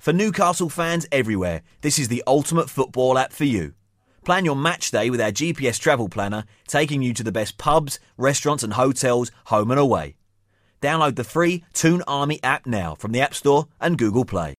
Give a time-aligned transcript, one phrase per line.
[0.00, 3.74] For Newcastle fans everywhere, this is the ultimate football app for you.
[4.24, 8.00] Plan your match day with our GPS travel planner, taking you to the best pubs,
[8.16, 10.16] restaurants, and hotels, home and away.
[10.80, 14.54] Download the free Toon Army app now from the App Store and Google Play.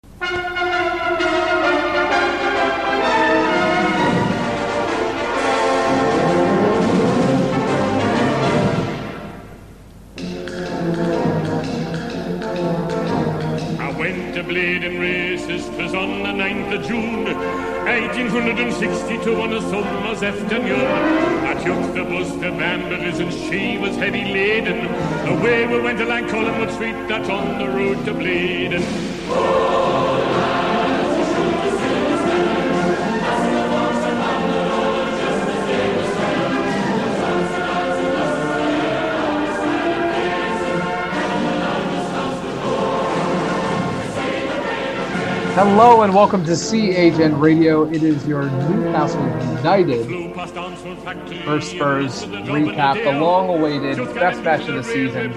[16.71, 20.79] Of June, 1862 on a summer's afternoon.
[21.45, 24.85] I took the bus to Balmbra's and she was heavy laden.
[25.27, 28.85] Away we went along Collingwood Street, that's on the road to Blaydon.
[45.53, 47.83] Hello and welcome to CHN Radio.
[47.83, 49.21] It is your Newcastle
[49.57, 50.05] United
[51.43, 55.33] versus Spurs recap, the long-awaited best match of the season.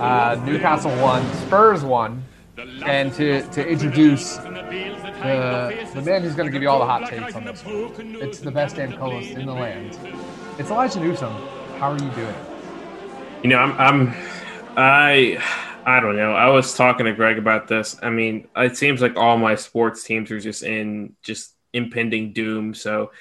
[0.00, 2.24] Uh, Newcastle won, Spurs won,
[2.84, 7.08] and to, to introduce the, the man who's going to give you all the hot
[7.08, 8.16] takes on this one.
[8.20, 9.96] It's the best damn co-host in the land.
[10.58, 11.32] It's Elijah Newsom.
[11.78, 12.34] How are you doing?
[13.44, 14.14] You know, I'm, I'm,
[14.76, 15.40] I,
[15.84, 16.32] I don't know.
[16.32, 17.96] I was talking to Greg about this.
[18.02, 22.74] I mean, it seems like all my sports teams are just in just impending doom.
[22.74, 23.12] So,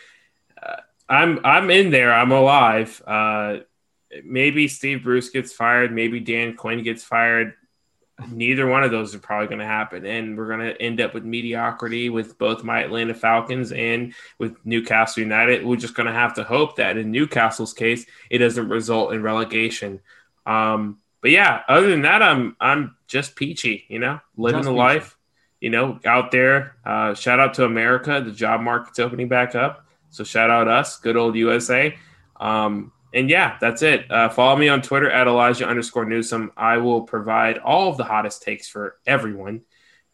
[0.61, 0.77] uh,
[1.09, 2.13] I'm, I'm in there.
[2.13, 3.01] I'm alive.
[3.05, 3.57] Uh,
[4.23, 5.91] maybe Steve Bruce gets fired.
[5.91, 7.53] Maybe Dan Quinn gets fired.
[8.29, 11.15] Neither one of those are probably going to happen, and we're going to end up
[11.15, 15.65] with mediocrity with both my Atlanta Falcons and with Newcastle United.
[15.65, 19.23] We're just going to have to hope that in Newcastle's case, it doesn't result in
[19.23, 20.01] relegation.
[20.45, 24.71] Um, but yeah, other than that, I'm I'm just peachy, you know, living Just the
[24.71, 24.79] peachy.
[24.79, 25.17] life,
[25.59, 26.75] you know, out there.
[26.85, 30.99] Uh, shout out to America, the job market's opening back up, so shout out us,
[30.99, 31.95] good old USA.
[32.39, 34.09] Um, and yeah, that's it.
[34.09, 36.51] Uh, follow me on Twitter at Elijah underscore Newsom.
[36.55, 39.61] I will provide all of the hottest takes for everyone.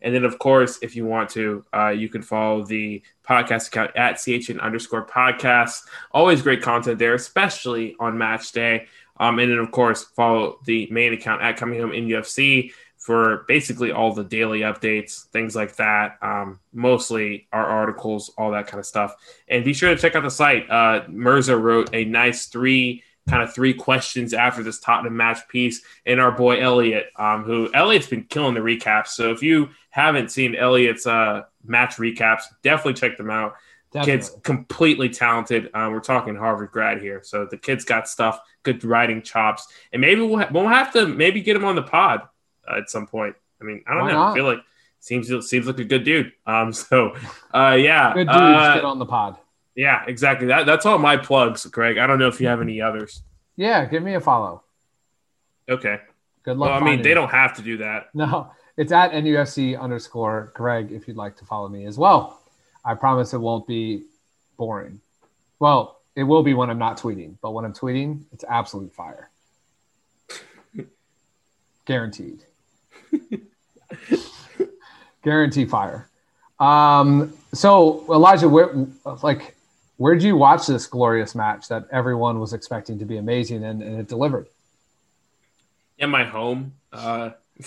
[0.01, 3.91] And then, of course, if you want to, uh, you can follow the podcast account
[3.95, 5.81] at CHN underscore podcast.
[6.11, 8.87] Always great content there, especially on match day.
[9.19, 13.91] Um, and then, of course, follow the main account at Coming Home NUFC for basically
[13.91, 16.17] all the daily updates, things like that.
[16.21, 19.15] Um, mostly our articles, all that kind of stuff.
[19.47, 20.69] And be sure to check out the site.
[20.69, 25.81] Uh, Mirza wrote a nice three kind of three questions after this Tottenham match piece,
[26.05, 29.07] and our boy Elliot, um, who Elliot's been killing the recaps.
[29.07, 33.55] So if you haven't seen Elliot's uh, match recaps, definitely check them out.
[34.03, 35.69] Kid's completely talented.
[35.73, 38.39] Um, we're talking Harvard grad here, so the kid's got stuff,
[38.73, 41.83] good writing chops, and maybe we'll, ha- we'll have to maybe get him on the
[41.83, 42.21] pod
[42.69, 43.35] uh, at some point.
[43.61, 44.23] I mean, I don't Why know.
[44.23, 44.59] I feel like
[44.99, 46.33] seems seems like a good dude.
[46.45, 47.15] Um, so
[47.53, 49.37] uh, yeah, Good dudes uh, get on the pod.
[49.75, 50.47] yeah, exactly.
[50.47, 51.97] That that's all my plugs, Craig.
[51.97, 53.23] I don't know if you have any others.
[53.55, 54.63] Yeah, give me a follow.
[55.69, 55.99] Okay.
[56.43, 56.69] Good luck.
[56.69, 58.09] Well, I mean, they don't have to do that.
[58.13, 62.39] No, it's at NUFC underscore Greg if you'd like to follow me as well.
[62.85, 64.03] I promise it won't be
[64.55, 65.01] boring.
[65.59, 69.29] Well, it will be when I'm not tweeting, but when I'm tweeting, it's absolute fire.
[71.85, 72.39] Guaranteed.
[75.23, 76.09] Guarantee fire.
[76.59, 78.87] Um, so Elijah, where
[79.21, 79.55] like
[79.97, 83.99] where'd you watch this glorious match that everyone was expecting to be amazing and, and
[83.99, 84.47] it delivered?
[85.99, 87.29] In my home, uh,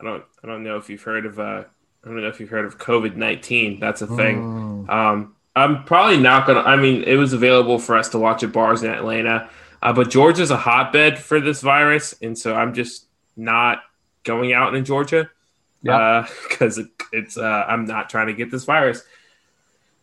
[0.00, 1.64] I don't I don't know if you've heard of uh,
[2.04, 3.80] I don't know if you've heard of COVID nineteen.
[3.80, 4.86] That's a thing.
[4.88, 6.60] Um, I'm probably not gonna.
[6.60, 9.50] I mean, it was available for us to watch at bars in Atlanta,
[9.82, 13.80] uh, but Georgia's a hotbed for this virus, and so I'm just not
[14.24, 15.28] going out in Georgia
[15.82, 16.26] Yeah.
[16.48, 17.36] because it, it's.
[17.36, 19.02] Uh, I'm not trying to get this virus.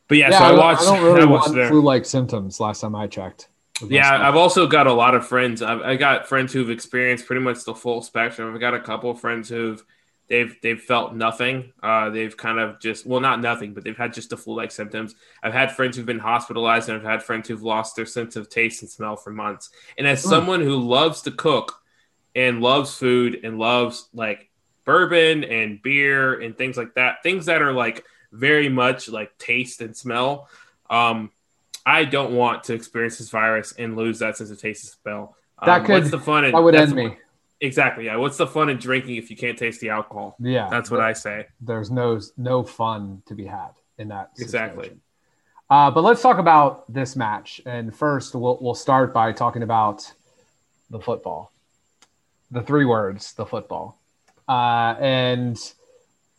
[0.07, 0.81] But yeah, Yeah, so I, don't- watched.
[0.81, 2.59] I don't really I watched want flu-like symptoms.
[2.59, 3.47] Last time I checked.
[3.87, 4.27] Yeah.
[4.27, 5.61] I've also got a lot of friends.
[5.61, 8.53] I've I got friends who've experienced pretty much the full spectrum.
[8.53, 9.83] I've got a couple of friends who've
[10.29, 11.73] they've they've felt nothing.
[11.81, 15.15] Uh, they've kind of just well, not nothing, but they've had just the flu-like symptoms.
[15.43, 18.49] I've had friends who've been hospitalized, and I've had friends who've lost their sense of
[18.49, 19.69] taste and smell for months.
[19.97, 20.29] And as Hmm.
[20.29, 21.81] someone who loves to cook
[22.35, 24.49] and loves food and loves like
[24.85, 29.81] bourbon and beer and things like that, things that are like very much like taste
[29.81, 30.47] and smell.
[30.89, 31.31] Um,
[31.85, 35.35] I don't want to experience this virus and lose that sense of taste and smell.
[35.57, 36.45] Um, That could- what's the fun?
[36.45, 37.17] In, that would end me.
[37.61, 38.05] Exactly.
[38.05, 38.17] Yeah.
[38.17, 40.35] What's the fun in drinking if you can't taste the alcohol?
[40.39, 41.47] Yeah, That's what I say.
[41.61, 44.31] There's no no fun to be had in that.
[44.39, 44.91] Exactly.
[45.69, 50.11] Uh, but let's talk about this match, and first we'll we'll start by talking about
[50.89, 51.51] the football,
[52.51, 53.99] the three words, the football,
[54.47, 55.57] uh, and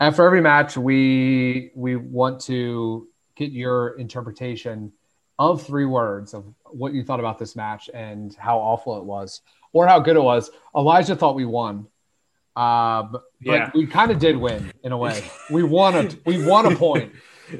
[0.00, 3.06] After every match, we we want to
[3.37, 4.93] get your interpretation
[5.38, 9.43] of three words of what you thought about this match and how awful it was
[9.72, 10.50] or how good it was.
[10.75, 11.87] Elijah thought we won.
[12.56, 13.70] Uh, but yeah.
[13.75, 15.25] we kind of did win in a way.
[15.50, 17.12] We won a we won a point.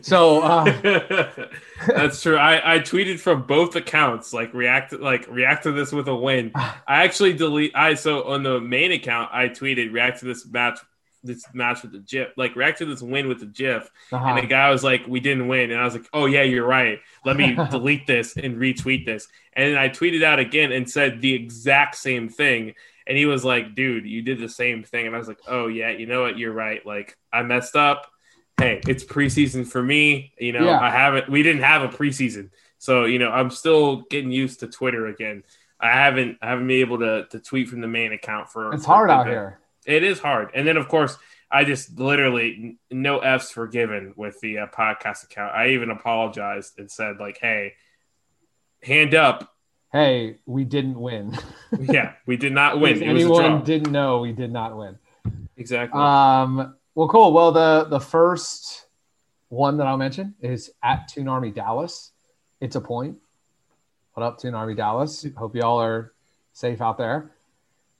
[0.03, 1.49] So uh,
[1.87, 2.37] that's true.
[2.37, 6.53] I, I tweeted from both accounts, like react like react to this with a win.
[6.55, 10.79] I actually delete I so on the main account I tweeted react to this match
[11.23, 13.91] this match with the GIF, like react to this win with the GIF.
[14.13, 14.25] Uh-huh.
[14.25, 15.71] And the guy was like, We didn't win.
[15.71, 17.01] And I was like, Oh yeah, you're right.
[17.25, 19.29] Let me delete this and retweet this.
[19.53, 22.75] And then I tweeted out again and said the exact same thing.
[23.07, 25.07] And he was like, dude, you did the same thing.
[25.07, 26.39] And I was like, oh, yeah, you know what?
[26.39, 26.85] You're right.
[26.87, 28.07] Like, I messed up
[28.61, 30.33] hey, it's preseason for me.
[30.39, 30.81] You know, yeah.
[30.81, 32.51] I haven't, we didn't have a preseason.
[32.79, 35.43] So, you know, I'm still getting used to Twitter again.
[35.81, 38.73] I haven't, I haven't been able to, to tweet from the main account for.
[38.73, 39.61] It's for hard out here.
[39.87, 40.50] It is hard.
[40.55, 41.17] And then, of course,
[41.50, 45.55] I just literally no F's forgiven with the uh, podcast account.
[45.55, 47.75] I even apologized and said, like, hey,
[48.82, 49.53] hand up.
[49.93, 51.37] Hey, we didn't win.
[51.81, 53.03] yeah, we did not win.
[53.03, 54.99] Anyone didn't know, we did not win.
[55.56, 56.00] Exactly.
[56.00, 57.33] Um, well, cool.
[57.33, 58.87] Well, the the first
[59.49, 62.12] one that I'll mention is at Toon Army Dallas.
[62.61, 63.19] It's a point.
[64.15, 65.26] What up, Toon Army Dallas?
[65.37, 66.12] Hope y'all are
[66.53, 67.33] safe out there.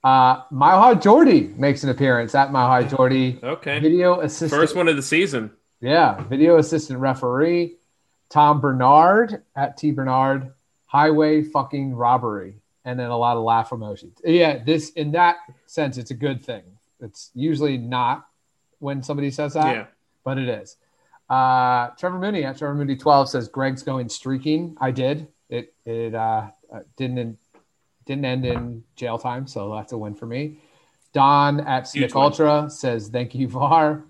[0.03, 3.39] Uh, High Jordy makes an appearance at Mile High Jordy.
[3.41, 3.79] Okay.
[3.79, 4.59] Video assistant.
[4.59, 5.51] First one of the season.
[5.79, 6.21] Yeah.
[6.23, 7.77] Video assistant referee.
[8.29, 10.53] Tom Bernard at T Bernard.
[10.85, 12.55] Highway fucking robbery.
[12.83, 14.13] And then a lot of laugh emojis.
[14.23, 14.63] Yeah.
[14.63, 15.37] This, in that
[15.67, 16.63] sense, it's a good thing.
[16.99, 18.27] It's usually not
[18.79, 19.85] when somebody says that, yeah.
[20.23, 20.77] but it is.
[21.29, 24.75] Uh, Trevor Mooney at Trevor Mooney 12 says Greg's going streaking.
[24.81, 25.27] I did.
[25.49, 27.37] It it uh, uh didn't
[28.05, 30.59] didn't end in jail time, so that's a win for me.
[31.13, 34.03] Don at Snick Ultra says thank you VAR.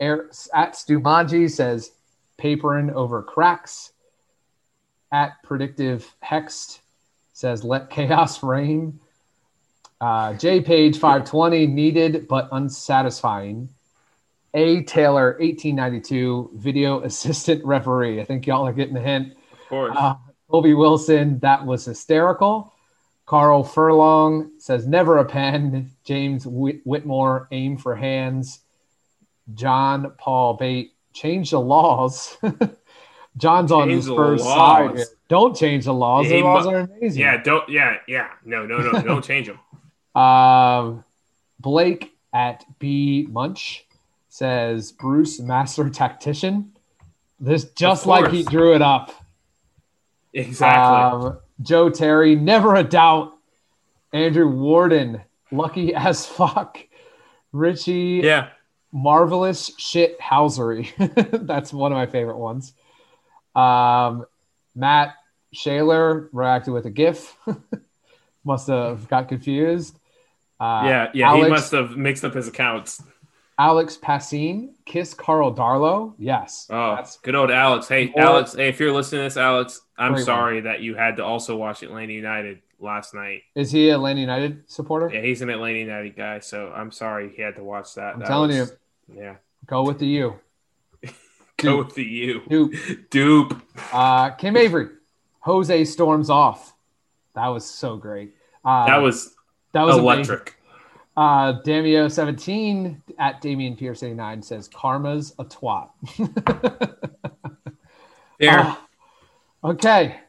[0.00, 1.92] Air, at Stu Manji says
[2.36, 3.92] papering over cracks.
[5.10, 6.80] At predictive hext
[7.32, 9.00] says let chaos reign.
[10.00, 13.68] Uh, J Page 520 needed but unsatisfying.
[14.54, 14.82] A.
[14.84, 18.20] Taylor, 1892, video assistant referee.
[18.20, 19.36] I think y'all are getting the hint.
[19.52, 19.96] Of course.
[19.96, 20.14] Uh,
[20.50, 22.72] Kobe Wilson, that was hysterical.
[23.28, 25.90] Carl Furlong says, never a pen.
[26.02, 28.60] James Whit- Whitmore, aim for hands.
[29.52, 32.38] John Paul Bate, change the laws.
[33.36, 34.96] John's change on the Spurs side.
[34.96, 35.06] Here.
[35.28, 36.26] Don't change the laws.
[36.26, 37.20] the laws are amazing.
[37.20, 37.68] Yeah, don't.
[37.68, 38.30] Yeah, yeah.
[38.46, 39.02] No, no, no.
[39.02, 40.20] don't change them.
[40.20, 41.04] Um,
[41.60, 43.84] Blake at B Munch
[44.30, 46.72] says Bruce Master Tactician.
[47.38, 49.12] This just like he drew it up.
[50.32, 51.28] Exactly.
[51.28, 53.34] Um, Joe Terry, never a doubt.
[54.12, 56.78] Andrew Warden, lucky as fuck.
[57.52, 58.50] Richie, yeah,
[58.92, 60.90] marvelous shit housery.
[61.46, 62.72] That's one of my favorite ones.
[63.54, 64.26] Um,
[64.74, 65.14] Matt
[65.52, 67.36] Shaler reacted with a GIF.
[68.44, 69.98] must have got confused.
[70.60, 73.02] Uh, yeah, yeah, Alex, he must have mixed up his accounts.
[73.58, 76.14] Alex Passine, Kiss Carl Darlow.
[76.16, 76.68] Yes.
[76.70, 77.88] Oh, that's good old Alex.
[77.88, 78.54] Hey, or, Alex.
[78.54, 80.64] Hey, if you're listening to this, Alex, I'm sorry one.
[80.64, 83.42] that you had to also watch Atlanta United last night.
[83.56, 85.10] Is he a Atlanta United supporter?
[85.12, 86.38] Yeah, he's an Atlanta United guy.
[86.38, 88.14] So I'm sorry he had to watch that.
[88.14, 88.72] I'm that telling was,
[89.08, 89.20] you.
[89.20, 89.36] Yeah.
[89.66, 90.36] Go with the U.
[91.56, 92.42] Go with the U.
[92.48, 93.10] Dupe.
[93.10, 93.62] Dupe.
[93.92, 94.90] Uh, Kim Avery.
[95.40, 96.74] Jose storms off.
[97.34, 98.34] That was so great.
[98.64, 99.34] Uh, that was
[99.72, 100.40] that was electric.
[100.40, 100.54] Amazing.
[101.18, 105.88] Uh, Damio seventeen at Damian Pierce eighty nine says karma's a twat.
[108.38, 108.60] there.
[108.60, 108.76] Uh,
[109.64, 110.20] okay.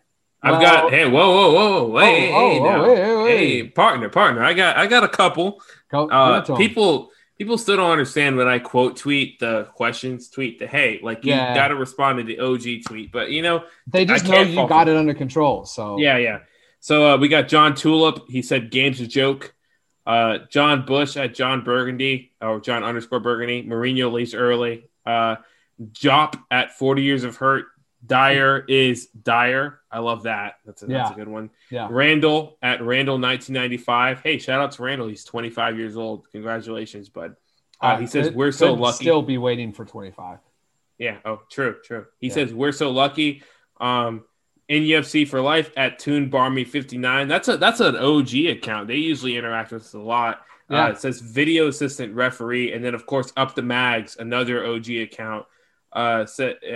[0.41, 3.67] I've well, got hey whoa whoa whoa whoa hey, oh, hey, oh, hey, hey, hey,
[3.67, 5.61] partner partner I got I got a couple.
[5.91, 10.65] Go, uh, people people still don't understand when I quote tweet the questions tweet the
[10.65, 11.53] hey like you yeah.
[11.53, 14.89] got to respond to the OG tweet but you know they just know you got
[14.89, 15.99] it under control so.
[15.99, 16.39] Yeah yeah.
[16.79, 18.27] So uh, we got John Tulip.
[18.27, 19.53] He said game's a joke
[20.09, 23.61] uh, John Bush at John Burgundy or John underscore Burgundy.
[23.61, 24.89] Mourinho leaves early.
[25.05, 25.35] Uh,
[25.91, 27.67] Jop at 40 years of hurt.
[28.03, 29.79] Dyer is Dyer.
[29.91, 30.55] I love that.
[30.65, 30.97] That's a, yeah.
[30.97, 31.51] that's a good one.
[31.69, 31.89] Yeah.
[31.91, 34.21] Randall at Randall 1995.
[34.21, 35.07] Hey, shout out to Randall.
[35.09, 36.27] He's 25 years old.
[36.31, 37.35] Congratulations, bud.
[37.79, 39.03] Uh, uh he says we're so lucky.
[39.03, 40.39] Still be waiting for 25.
[40.97, 41.17] Yeah.
[41.23, 42.07] Oh, true, true.
[42.19, 42.33] He yeah.
[42.33, 43.43] says we're so lucky.
[43.79, 44.23] Um,
[44.69, 47.27] NUFC for life at Toon Barmy 59.
[47.27, 48.87] That's a that's an OG account.
[48.87, 50.41] They usually interact with us a lot.
[50.69, 50.85] Uh, yeah.
[50.85, 54.89] Uh, it says video assistant referee, and then of course up the mags, another OG
[54.89, 55.45] account.
[55.91, 56.21] Uh,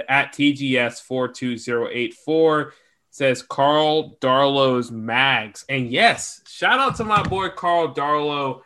[0.09, 2.73] at TGS four two zero eight four
[3.11, 8.61] says Carl Darlow's mags, and yes, shout out to my boy Carl Darlow.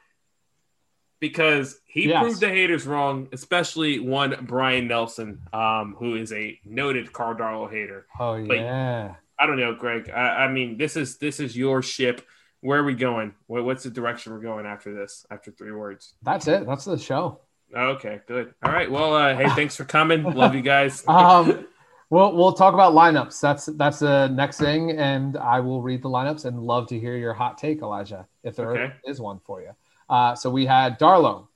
[1.19, 2.21] Because he yes.
[2.21, 8.05] proved the haters wrong, especially one Brian Nelson, um, who is a noted Cardano hater.
[8.19, 9.15] Oh yeah.
[9.39, 10.09] I don't know, Greg.
[10.09, 12.25] I, I, mean, this is this is your ship.
[12.61, 13.35] Where are we going?
[13.45, 15.25] What, what's the direction we're going after this?
[15.29, 16.13] After three words.
[16.23, 16.65] That's it.
[16.65, 17.41] That's the show.
[17.75, 18.53] Okay, good.
[18.63, 18.89] All right.
[18.89, 20.23] Well, uh, hey, thanks for coming.
[20.33, 21.03] Love you guys.
[21.07, 21.67] um,
[22.09, 23.39] we'll we'll talk about lineups.
[23.39, 27.15] That's that's the next thing, and I will read the lineups and love to hear
[27.15, 28.93] your hot take, Elijah, if there okay.
[29.05, 29.71] is one for you.
[30.09, 31.47] Uh, so we had Darlow,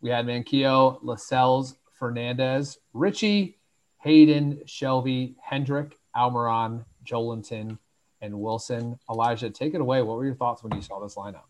[0.00, 3.58] we had Manquillo, Lascelles, Fernandez, Richie,
[3.98, 7.78] Hayden, Shelvey, Hendrick, Almiron, Joelinton,
[8.20, 8.98] and Wilson.
[9.10, 10.02] Elijah, take it away.
[10.02, 11.44] What were your thoughts when you saw this lineup?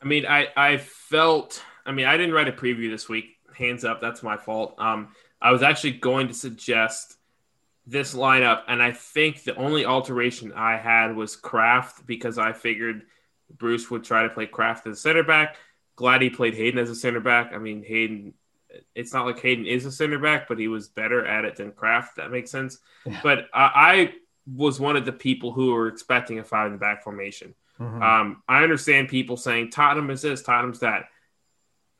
[0.00, 1.62] I mean, I I felt.
[1.84, 3.36] I mean, I didn't write a preview this week.
[3.54, 4.74] Hands up, that's my fault.
[4.78, 5.08] Um,
[5.40, 7.16] I was actually going to suggest
[7.86, 13.06] this lineup, and I think the only alteration I had was Krafth because I figured
[13.50, 15.56] Bruce would try to play Krafth as a center back.
[15.94, 17.52] Glad he played Hayden as a center back.
[17.54, 18.34] I mean, Hayden.
[18.94, 21.72] It's not like Hayden is a center back, but he was better at it than
[21.72, 22.14] Krafth.
[22.16, 22.78] That makes sense.
[23.06, 23.20] Yeah.
[23.22, 24.12] But I, I
[24.46, 27.54] was one of the people who were expecting a five in the back formation.
[27.80, 28.02] Mm-hmm.
[28.02, 31.08] Um, I understand people saying Tottenham is this, Tottenham's that.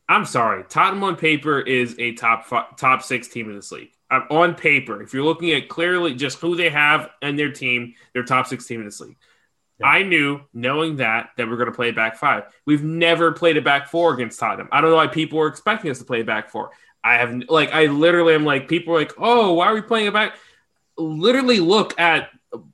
[0.09, 3.91] I'm sorry, Tottenham on paper is a top five, top six team in this league.
[4.31, 8.23] On paper, if you're looking at clearly just who they have and their team, they're
[8.23, 9.17] top six team in this league.
[9.79, 9.87] Yeah.
[9.87, 12.45] I knew, knowing that, that we're going to play back five.
[12.65, 14.69] We've never played a back four against Tottenham.
[14.73, 16.71] I don't know why people were expecting us to play back four.
[17.05, 20.09] I have like I literally am like people are like, oh, why are we playing
[20.09, 20.35] a back?
[20.97, 22.31] Literally look at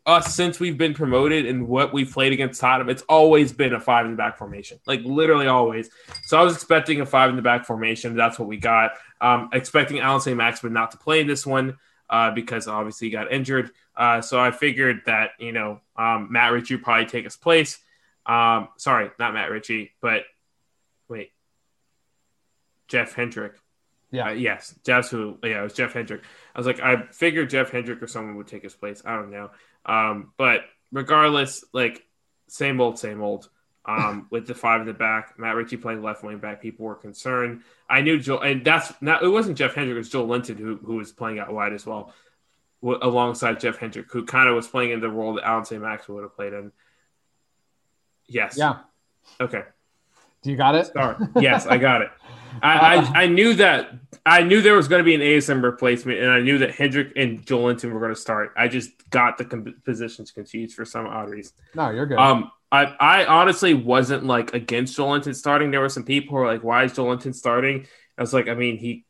[0.06, 3.80] us since we've been promoted and what we've played against Tottenham, it's always been a
[3.80, 5.90] five in the back formation, like literally always.
[6.22, 8.16] So I was expecting a five in the back formation.
[8.16, 8.92] That's what we got.
[9.20, 11.78] Um, expecting Allan Saint-Maximin not to play in this one
[12.10, 13.70] uh, because obviously he got injured.
[13.96, 17.78] Uh, so I figured that you know um, Matt Ritchie would probably take his place.
[18.24, 20.22] Um, sorry, not Matt Ritchie, but
[21.08, 21.32] wait,
[22.88, 23.54] Jeff Hendrick.
[24.10, 24.28] Yeah.
[24.28, 25.38] Uh, yes, Jeff's who.
[25.42, 26.22] Yeah, it was Jeff Hendrick.
[26.54, 29.02] I was like, I figured Jeff Hendrick or someone would take his place.
[29.04, 29.50] I don't know.
[29.86, 30.60] Um, but
[30.92, 32.04] regardless, like
[32.48, 33.48] same old, same old.
[33.84, 36.94] Um, with the five in the back, Matt Ritchie playing left wing back, people were
[36.94, 37.62] concerned.
[37.88, 39.22] I knew Joel, and that's not.
[39.22, 39.96] It wasn't Jeff Hendrick.
[39.96, 42.12] It was Joelinton who who was playing out wide as well,
[42.82, 46.08] w- alongside Jeff Hendrick, who kind of was playing in the role that Allan Saint-Max
[46.08, 46.72] would have played in.
[48.26, 48.56] Yes.
[48.58, 48.80] Yeah.
[49.40, 49.62] Okay.
[50.42, 50.86] Do you got it?
[50.86, 51.16] Sorry.
[51.40, 52.10] Yes, I got it.
[52.62, 53.94] I, I, I knew that
[54.26, 57.12] I knew there was going to be an ASM replacement, and I knew that Hendrick
[57.16, 58.52] and Joelinton were going to start.
[58.56, 61.54] I just got the com- positions confused for some odd reason.
[61.74, 62.18] No, you're good.
[62.18, 65.70] Um, I, I honestly wasn't like against Joelinton starting.
[65.70, 67.86] There were some people who were like, "Why is Joelinton starting?"
[68.18, 69.04] I was like, I mean, he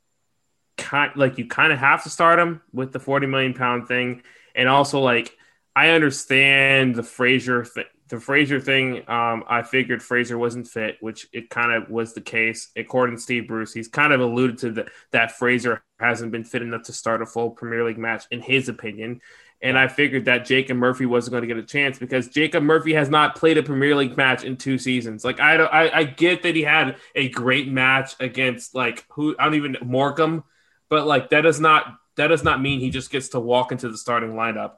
[0.77, 4.23] kind like you kind of have to start him with the forty million pound thing,
[4.55, 5.37] and also like
[5.75, 11.27] I understand the Fraser thing the Fraser thing, um, I figured Fraser wasn't fit, which
[11.33, 12.71] it kind of was the case.
[12.77, 16.61] According to Steve Bruce, he's kind of alluded to the, that Fraser hasn't been fit
[16.61, 19.23] enough to start a full Premier League match, in his opinion.
[19.63, 22.93] And I figured that Jacob Murphy wasn't going to get a chance because Jacob Murphy
[22.93, 25.25] has not played a Premier League match in two seasons.
[25.25, 29.45] Like I, I, I get that he had a great match against like who I
[29.45, 30.45] don't even Morecambe,
[30.93, 33.89] but like that does not that does not mean he just gets to walk into
[33.89, 34.73] the starting lineup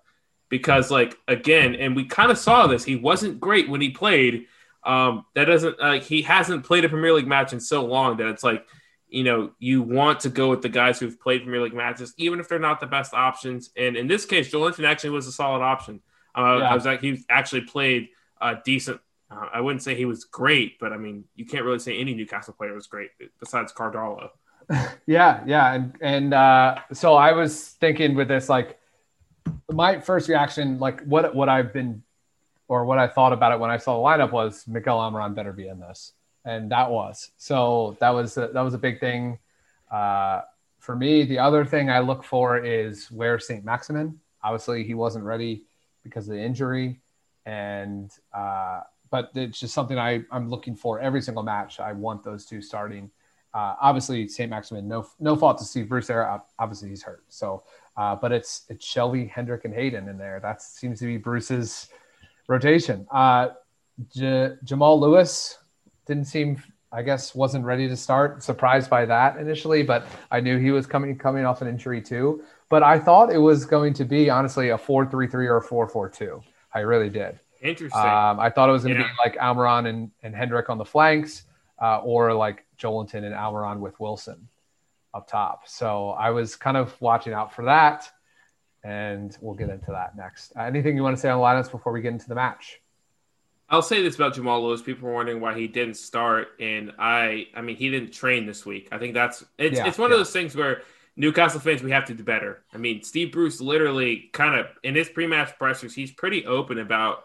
[0.48, 2.84] because like again, and we kind of saw this.
[2.84, 4.46] He wasn't great when he played.
[4.84, 8.28] Um, that doesn't like he hasn't played a Premier League match in so long that
[8.28, 8.64] it's like
[9.08, 12.38] you know you want to go with the guys who've played Premier League matches, even
[12.38, 13.70] if they're not the best options.
[13.76, 16.00] And in this case, Joelinton actually was a solid option.
[16.32, 16.70] Uh, yeah.
[16.70, 19.00] I was like he actually played a decent.
[19.32, 22.14] Uh, I wouldn't say he was great, but I mean you can't really say any
[22.14, 24.28] Newcastle player was great besides Cardallo.
[25.06, 28.78] Yeah, yeah, and and uh, so I was thinking with this like
[29.70, 32.02] my first reaction, like what what I've been
[32.68, 35.52] or what I thought about it when I saw the lineup was Miguel Almiron better
[35.52, 36.12] be in this,
[36.44, 39.38] and that was so that was a, that was a big thing
[39.90, 40.42] uh,
[40.78, 41.24] for me.
[41.24, 44.18] The other thing I look for is where Saint-Maximin.
[44.42, 45.64] Obviously, he wasn't ready
[46.02, 47.00] because of the injury,
[47.46, 48.80] and uh,
[49.10, 51.80] but it's just something I I'm looking for every single match.
[51.80, 53.10] I want those two starting.
[53.54, 56.42] Uh, obviously, Saint-Maximin, no no fault to Steve Bruce there.
[56.58, 57.62] Obviously, he's hurt, so
[57.96, 60.40] uh, but it's it's Shelvey, Hendrick, and Hayden in there.
[60.40, 61.88] That seems to be Bruce's
[62.48, 63.06] rotation.
[63.12, 63.50] Uh,
[64.12, 65.58] J- Jamal Lewis
[66.06, 68.42] didn't seem, I guess, wasn't ready to start.
[68.42, 72.42] Surprised by that initially, but I knew he was coming coming off an injury too.
[72.68, 75.62] But I thought it was going to be honestly a four three three or a
[75.62, 76.42] four four two.
[76.74, 77.38] I really did.
[77.62, 78.00] Interesting.
[78.00, 79.08] Um, I thought it was going to yeah.
[79.08, 81.44] be like Almiron and, and Hendrick on the flanks,
[81.80, 84.48] uh, or like Joelinton and Almiron with Wilson
[85.12, 85.68] up top.
[85.68, 88.10] So I was kind of watching out for that,
[88.82, 90.52] and we'll get into that next.
[90.56, 92.80] Uh, anything you want to say on lineups before we get into the match?
[93.68, 94.82] I'll say this about Jamal Lewis.
[94.82, 98.66] People were wondering why he didn't start, and I, I mean, he didn't train this
[98.66, 98.88] week.
[98.92, 100.16] I think that's it's yeah, it's one yeah.
[100.16, 100.82] of those things where
[101.16, 102.62] Newcastle fans we have to do better.
[102.74, 107.24] I mean, Steve Bruce literally kind of in his pre-match pressers, he's pretty open about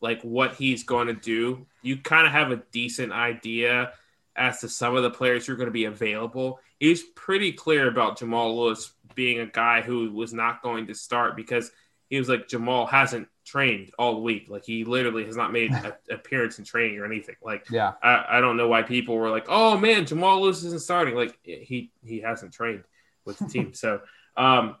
[0.00, 1.66] like what he's going to do.
[1.82, 3.92] You kind of have a decent idea
[4.40, 6.58] as to some of the players who are going to be available.
[6.78, 11.36] He's pretty clear about Jamal Lewis being a guy who was not going to start
[11.36, 11.70] because
[12.08, 14.46] he was like Jamal hasn't trained all week.
[14.48, 17.36] Like he literally has not made an appearance in training or anything.
[17.42, 20.82] Like yeah, I, I don't know why people were like, oh man, Jamal Lewis isn't
[20.82, 21.14] starting.
[21.14, 22.84] Like he he hasn't trained
[23.24, 23.74] with the team.
[23.74, 24.00] so
[24.36, 24.76] um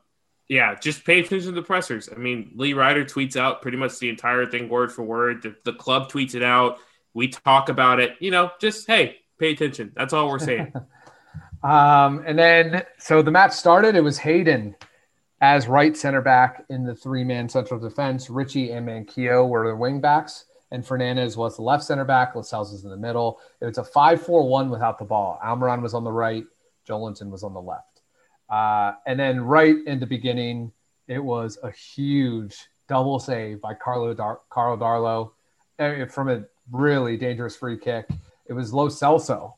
[0.48, 2.08] yeah, just pay attention to the pressers.
[2.12, 5.42] I mean, Lee Ryder tweets out pretty much the entire thing word for word.
[5.42, 6.78] The, the club tweets it out.
[7.14, 8.16] We talk about it.
[8.18, 9.92] You know, just hey, pay attention.
[9.96, 10.72] That's all we're saying.
[11.64, 13.96] um, and then so the match started.
[13.96, 14.76] It was Hayden
[15.40, 18.30] as right center back in the three man central defense.
[18.30, 22.36] Richie and Manquillo were the wing backs, and Fernandez was the left center back.
[22.36, 23.40] Lascelles is in the middle.
[23.60, 25.40] It was a 5 4 1 without the ball.
[25.44, 26.44] Almiron was on the right,
[26.86, 28.02] Joelinton was on the left.
[28.48, 30.72] Uh, and then right in the beginning,
[31.08, 35.30] it was a huge double save by Carlo Dar- Carl Darlow
[35.78, 38.06] eh, from a really dangerous free kick.
[38.50, 39.54] It was Lo Celso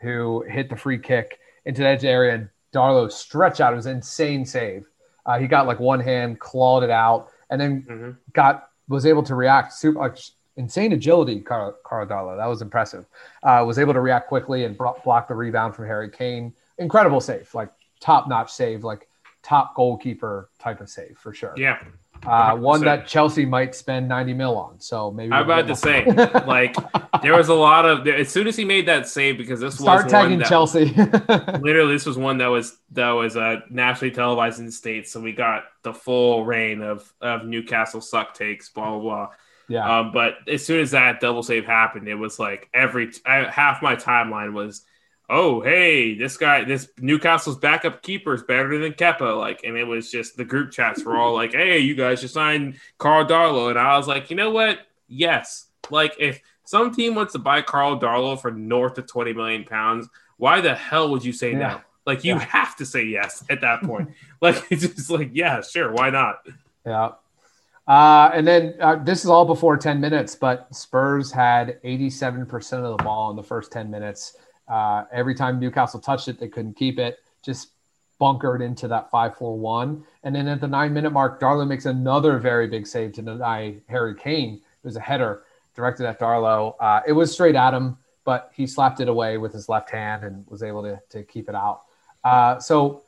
[0.00, 3.72] who hit the free kick into the edge area and Darlow stretch out.
[3.72, 4.88] It was an insane save.
[5.26, 8.10] Uh, he got like one hand, clawed it out, and then mm-hmm.
[8.32, 9.74] got was able to react.
[9.74, 10.16] Super like,
[10.56, 12.36] insane agility, Carl, Carl Darlow.
[12.36, 13.04] That was impressive.
[13.42, 16.54] Uh, was able to react quickly and bro- block the rebound from Harry Kane.
[16.78, 19.06] Incredible save, like top notch save, like
[19.42, 21.54] top goalkeeper type of save for sure.
[21.58, 21.78] Yeah.
[22.26, 24.80] Uh, one that Chelsea might spend 90 mil on.
[24.80, 26.04] So maybe I'm about to say,
[26.46, 26.74] like,
[27.22, 30.04] there was a lot of as soon as he made that save because this start
[30.04, 30.84] was tagging that, Chelsea.
[31.60, 35.20] literally, this was one that was that was uh, nationally televised in the states, so
[35.20, 39.28] we got the full reign of of Newcastle suck takes, blah blah blah.
[39.68, 39.98] Yeah.
[39.98, 43.82] Um, but as soon as that double save happened, it was like every I, half
[43.82, 44.82] my timeline was
[45.30, 49.84] oh hey this guy this newcastle's backup keeper is better than kepa like and it
[49.84, 53.68] was just the group chats were all like hey you guys just signed carl darlow
[53.68, 57.60] and i was like you know what yes like if some team wants to buy
[57.60, 61.58] carl darlow for north of 20 million pounds why the hell would you say yeah.
[61.58, 62.40] no like you yeah.
[62.40, 64.08] have to say yes at that point
[64.40, 66.46] like it's just like yeah sure why not
[66.86, 67.10] yeah
[67.86, 72.98] uh, and then uh, this is all before 10 minutes, but Spurs had 87% of
[72.98, 74.36] the ball in the first 10 minutes.
[74.68, 77.18] Uh, every time Newcastle touched it, they couldn't keep it.
[77.42, 77.70] Just
[78.18, 80.02] bunkered into that 5-4-1.
[80.24, 83.76] And then at the nine minute mark, Darlow makes another very big save to deny
[83.88, 84.54] Harry Kane.
[84.54, 86.74] It was a header directed at Darlow.
[86.80, 90.24] Uh, it was straight at him, but he slapped it away with his left hand
[90.24, 91.82] and was able to, to keep it out.
[92.24, 93.04] Uh, so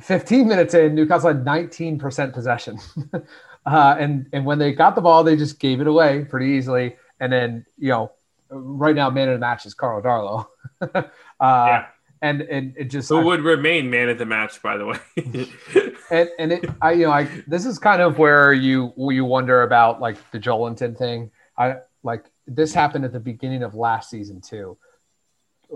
[0.00, 2.78] 15 minutes in, Newcastle had 19% possession.
[3.66, 6.96] uh, and, and when they got the ball, they just gave it away pretty easily.
[7.20, 8.12] And then, you know,
[8.50, 10.46] right now, man of the match is Carl Darlow.
[10.94, 11.86] uh, yeah.
[12.22, 14.98] And, and it just who I, would remain man of the match, by the way.
[16.10, 19.62] and and it, I you know, I this is kind of where you you wonder
[19.62, 21.30] about like the Joelinton thing.
[21.58, 24.78] I like this happened at the beginning of last season too,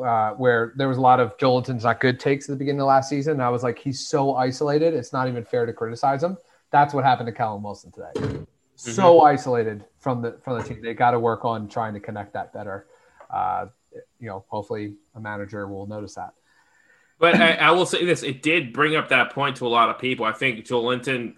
[0.03, 2.87] uh, where there was a lot of Joelinton's not good takes at the beginning of
[2.87, 3.35] last season.
[3.35, 6.39] And I was like, he's so isolated, it's not even fair to criticize him.
[6.71, 8.47] That's what happened to Callum Wilson today
[8.79, 9.27] so mm-hmm.
[9.27, 10.81] isolated from the from the team.
[10.81, 12.87] They got to work on trying to connect that better.
[13.29, 13.67] Uh,
[14.19, 16.35] you know, hopefully a manager will notice that.
[17.19, 19.91] But I, I, will say this: it did bring up that point to a lot
[19.91, 20.25] of people.
[20.25, 21.35] I think Joelinton.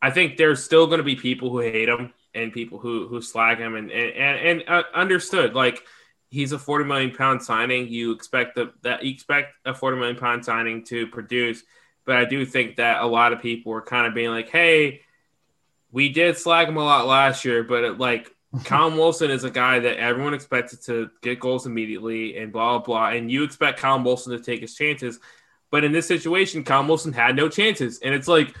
[0.00, 3.20] I think there's still going to be people who hate him and people who who
[3.20, 5.82] slag him, and and and, and uh, understood like
[6.30, 7.88] he's a 40 million pound signing.
[7.88, 11.62] You expect the, that you expect a 40 million pound signing to produce,
[12.04, 15.02] but I do think that a lot of people were kind of being like, hey
[15.92, 18.34] we did slag him a lot last year, but it, like
[18.64, 22.84] Callum Wilson is a guy that everyone expected to get goals immediately and blah, blah,
[22.84, 23.16] blah.
[23.16, 25.18] And you expect Callum Wilson to take his chances.
[25.70, 28.00] But in this situation, Callum Wilson had no chances.
[28.00, 28.54] And it's like,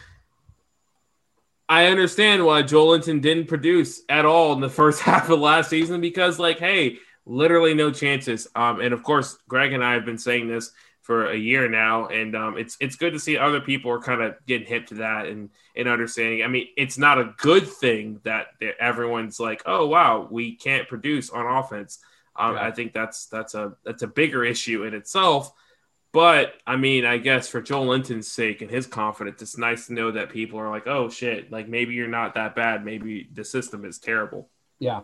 [1.68, 6.00] I understand why Joelinton didn't produce at all in the first half of last season
[6.00, 8.48] because, like, hey, literally no chances.
[8.54, 12.06] Um, and of course, Greg and I have been saying this for a year now,
[12.06, 14.94] and um, it's it's good to see other people are kind of getting hip to
[14.94, 16.42] that and and understanding.
[16.42, 18.46] I mean, it's not a good thing that
[18.80, 21.98] everyone's like, oh wow, we can't produce on offense.
[22.36, 22.62] Um, yeah.
[22.62, 25.52] I think that's that's a that's a bigger issue in itself.
[26.12, 30.12] But I mean, I guess for Joelinton's sake and his confidence, it's nice to know
[30.12, 32.84] that people are like, oh shit, like maybe you're not that bad.
[32.84, 34.48] Maybe the system is terrible.
[34.78, 35.00] Yeah.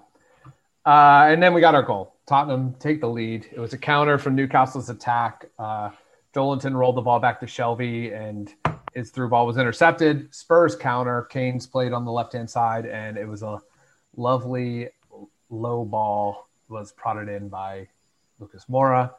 [0.84, 2.14] Uh, and then we got our goal.
[2.28, 3.46] Tottenham take the lead.
[3.50, 5.46] It was a counter from Newcastle's attack.
[5.58, 5.90] Uh,
[6.34, 8.52] Joelinton rolled the ball back to Shelvey, and
[8.94, 10.32] his through ball was intercepted.
[10.34, 11.22] Spurs counter.
[11.22, 13.58] Kane's played on the left hand side, and it was a
[14.14, 14.90] lovely
[15.48, 17.88] low ball was prodded in by
[18.38, 19.14] Lucas Moura.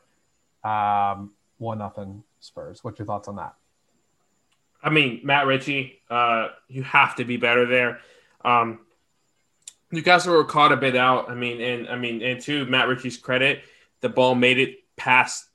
[0.64, 2.84] Um, one nothing Spurs.
[2.84, 3.56] What's your thoughts on that?
[4.84, 8.02] I mean, Matt Ritchie, uh, you have to be better there.
[8.46, 8.82] Um,
[9.92, 11.30] Newcastle were caught a bit out.
[11.30, 13.64] I mean, and I mean, and to Matt Ritchie's credit,
[14.02, 15.46] the ball made it past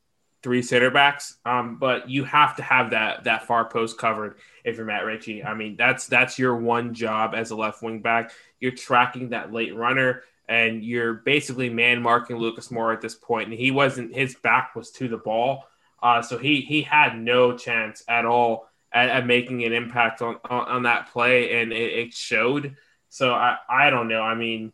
[0.42, 1.38] three center backs.
[1.44, 5.44] Um, but you have to have that that far post covered if you're Matt Ritchie.
[5.44, 8.32] I mean, that's that's your one job as a left wing back.
[8.60, 13.48] You're tracking that late runner, and you're basically man marking Lucas Moura at this point.
[13.48, 15.64] And he wasn't his back was to the ball,
[16.02, 20.36] uh, so he he had no chance at all at, at making an impact on,
[20.44, 22.76] on, on that play, and it, it showed.
[23.14, 24.20] So I I don't know.
[24.20, 24.72] I mean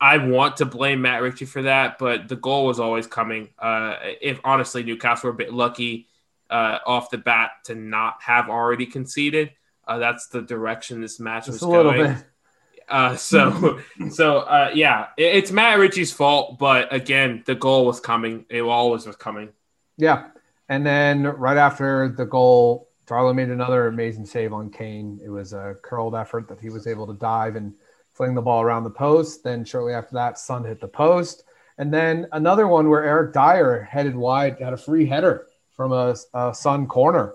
[0.00, 3.50] I want to blame Matt Ritchie for that, but the goal was always coming.
[3.58, 6.08] Uh, if honestly, Newcastle were a bit lucky
[6.48, 9.52] uh, off the bat to not have already conceded.
[9.86, 12.16] Uh, that's the direction this match Just was going.
[12.88, 13.80] Uh, so,
[14.10, 18.46] so uh, yeah, it, it's Matt Ritchie's fault, but again, the goal was coming.
[18.48, 19.50] It always was coming.
[19.98, 20.28] Yeah,
[20.68, 25.20] and then right after the goal, Darlow made another amazing save on Kane.
[25.24, 27.74] It was a curled effort that he was able to dive and
[28.12, 29.44] fling the ball around the post.
[29.44, 31.44] Then shortly after that, Son hit the post.
[31.76, 36.14] And then another one where Eric Dier headed wide, had a free header from a,
[36.32, 37.34] a Son corner.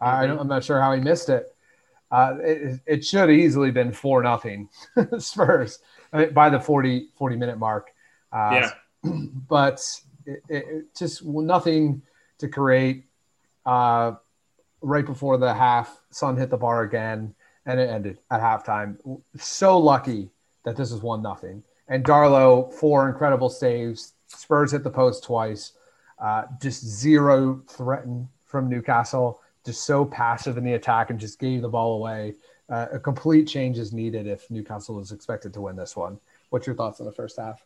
[0.00, 1.46] I, am not sure how he missed it.
[2.10, 4.68] Uh, it, it should easily been four nothing
[5.18, 5.80] Spurs
[6.12, 7.90] uh, by the 40, 40 minute mark.
[8.32, 8.70] Uh, yeah.
[9.48, 9.80] But
[10.26, 12.02] it, it, just nothing
[12.38, 13.04] to create.
[13.64, 14.14] Uh,
[14.80, 17.34] right before the half, Son hit the bar again
[17.66, 18.96] and it ended at halftime.
[19.38, 20.30] So lucky
[20.64, 21.62] that this is one nothing.
[21.88, 24.14] And Darlow four incredible saves.
[24.26, 25.72] Spurs hit the post twice.
[26.18, 29.40] Uh, just zero threaten from Newcastle.
[29.64, 32.34] Just so passive in the attack and just gave the ball away.
[32.70, 36.18] Uh, a complete change is needed if Newcastle is expected to win this one.
[36.50, 37.64] What's your thoughts on the first half?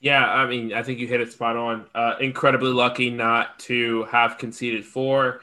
[0.00, 1.86] Yeah, I mean, I think you hit it spot on.
[1.94, 5.42] Uh, incredibly lucky not to have conceded four,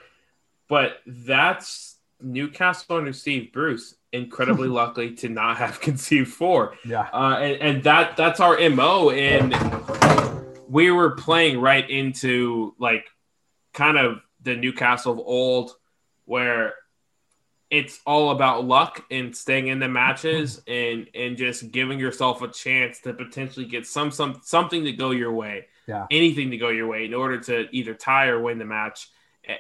[0.68, 6.76] but that's Newcastle under Steve Bruce incredibly lucky to not have conceived four.
[6.86, 9.56] Yeah, uh, and, and that that's our mo, and
[10.68, 13.06] we were playing right into like
[13.74, 15.72] kind of the Newcastle of old,
[16.26, 16.74] where
[17.70, 22.48] it's all about luck and staying in the matches and and just giving yourself a
[22.48, 25.68] chance to potentially get some some something to go your way.
[25.88, 29.10] Yeah, anything to go your way in order to either tie or win the match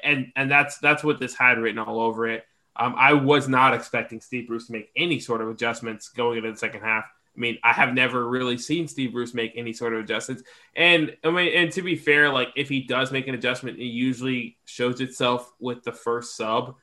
[0.03, 2.45] and and that's that's what this had written all over it.
[2.75, 6.51] Um, I was not expecting Steve Bruce to make any sort of adjustments going into
[6.51, 7.05] the second half.
[7.05, 10.43] I mean, I have never really seen Steve Bruce make any sort of adjustments.
[10.75, 13.85] And I mean, and to be fair, like if he does make an adjustment, it
[13.85, 16.75] usually shows itself with the first sub.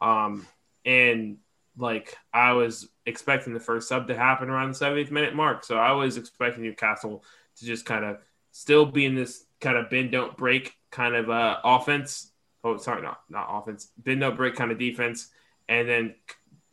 [0.00, 0.46] Um,
[0.84, 1.38] and
[1.78, 5.64] like I was expecting the first sub to happen around the 70th minute mark.
[5.64, 7.24] So I was expecting Newcastle
[7.56, 8.18] to just kind of
[8.50, 12.31] still be in this kind of bend don't break kind of uh, offense
[12.64, 15.28] oh sorry, not not offense, bend no break kind of defense,
[15.68, 16.14] and then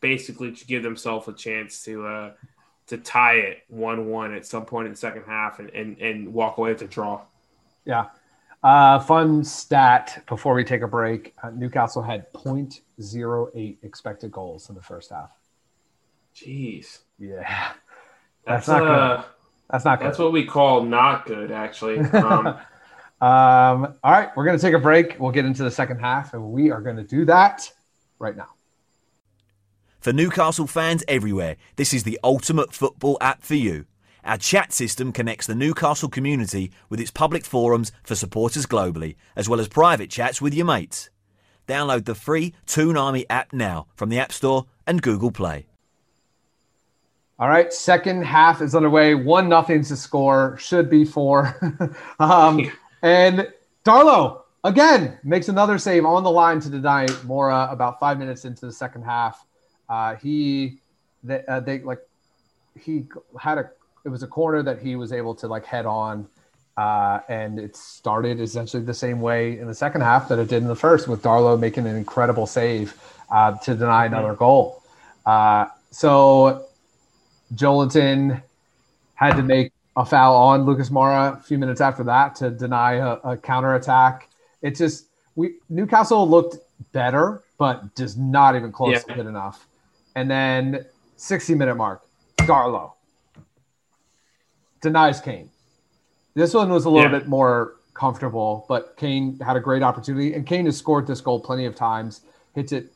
[0.02, 2.32] basically to give themselves a chance to uh,
[2.88, 6.34] to tie it one one at some point in the second half and and, and
[6.34, 7.21] walk away with a draw.
[7.86, 8.08] Yeah.
[8.62, 11.34] Uh, fun stat before we take a break.
[11.41, 15.32] Uh, Newcastle had 0.08 expected goals in the first half.
[16.36, 16.99] Jeez.
[17.17, 17.71] Yeah.
[18.45, 19.25] That's, that's not uh, good.
[19.69, 20.08] That's not good.
[20.08, 21.99] That's what we call not good, actually.
[21.99, 22.58] Um,
[23.21, 25.17] Um, all right, we're going to take a break.
[25.19, 27.71] We'll get into the second half, and we are going to do that
[28.17, 28.49] right now.
[29.99, 33.86] For Newcastle fans everywhere, this is the ultimate football app for you.
[34.23, 39.49] Our chat system connects the Newcastle community with its public forums for supporters globally, as
[39.49, 41.10] well as private chats with your mates.
[41.67, 45.67] Download the free Toon Army app now from the App Store and Google Play.
[47.38, 49.15] All right, second half is underway.
[49.15, 50.58] One nothing to score.
[50.58, 51.55] Should be four.
[52.19, 52.69] um,
[53.01, 53.51] and
[53.85, 58.65] Darlow again makes another save on the line to deny Moura about five minutes into
[58.65, 59.45] the second half.
[59.88, 60.79] Uh, he
[61.23, 61.99] they, uh, they like
[62.79, 63.05] he
[63.39, 63.69] had a
[64.05, 66.27] it was a corner that he was able to like head on.
[66.77, 70.62] Uh, and it started essentially the same way in the second half that it did
[70.62, 72.95] in the first, with Darlow making an incredible save
[73.29, 74.81] uh, to deny another goal.
[75.25, 76.65] Uh, so
[77.53, 78.41] Joelinton
[79.15, 82.93] had to make a foul on Lucas Moura a few minutes after that to deny
[82.93, 84.29] a, a counter attack.
[84.62, 86.55] It just we Newcastle looked
[86.93, 88.99] better, but just not even close yeah.
[88.99, 89.67] to good enough.
[90.15, 90.85] And then
[91.17, 92.01] 60 minute mark,
[92.38, 92.93] Darlow
[94.81, 95.49] denies Kane.
[96.33, 97.19] This one was a little yeah.
[97.19, 101.41] bit more comfortable, but Kane had a great opportunity, and Kane has scored this goal
[101.41, 102.21] plenty of times.
[102.55, 102.93] Hits it.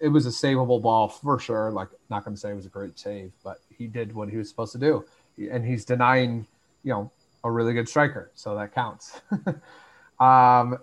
[0.00, 1.70] It was a savable ball for sure.
[1.70, 4.38] Like, not going to say it was a great save, but he did what he
[4.38, 5.04] was supposed to do
[5.50, 6.46] and he's denying,
[6.82, 7.10] you know,
[7.44, 9.20] a really good striker, so that counts.
[10.20, 10.78] um,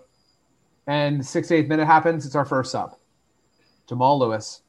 [0.86, 2.24] and 68th minute happens.
[2.24, 2.96] It's our first sub.
[3.88, 4.62] Jamal Lewis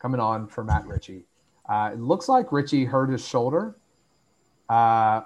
[0.00, 1.24] coming on for Matt Ritchie.
[1.68, 3.76] Uh, it looks like Ritchie hurt his shoulder,
[4.68, 5.22] uh,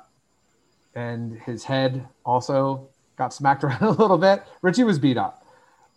[0.94, 4.42] and his head also got smacked around a little bit.
[4.62, 5.44] Ritchie was beat up.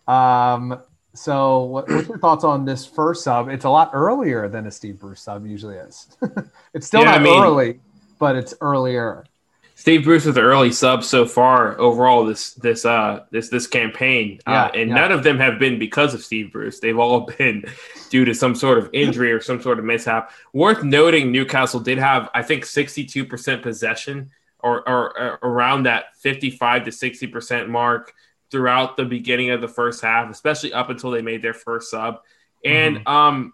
[0.07, 0.81] Um,
[1.13, 3.49] so, what, what's your thoughts on this first sub?
[3.49, 6.17] It's a lot earlier than a Steve Bruce sub usually is.
[6.73, 7.79] it's still yeah, not I mean, early,
[8.21, 9.25] but it's earlier.
[9.73, 14.39] Steve Bruce was the early sub so far overall this this uh this this campaign,
[14.45, 14.95] uh, yeah, uh, and yeah.
[14.95, 16.79] none of them have been because of Steve Bruce.
[16.79, 17.65] They've all been
[18.12, 20.31] due to some sort of injury or some sort of mishap.
[20.53, 24.29] Worth noting, Newcastle did have I think sixty two percent possession
[24.60, 28.13] or, or, or around that fifty five to sixty percent mark
[28.51, 32.19] throughout the beginning of the first half, especially up until they made their first sub.
[32.63, 33.07] And mm-hmm.
[33.07, 33.53] um,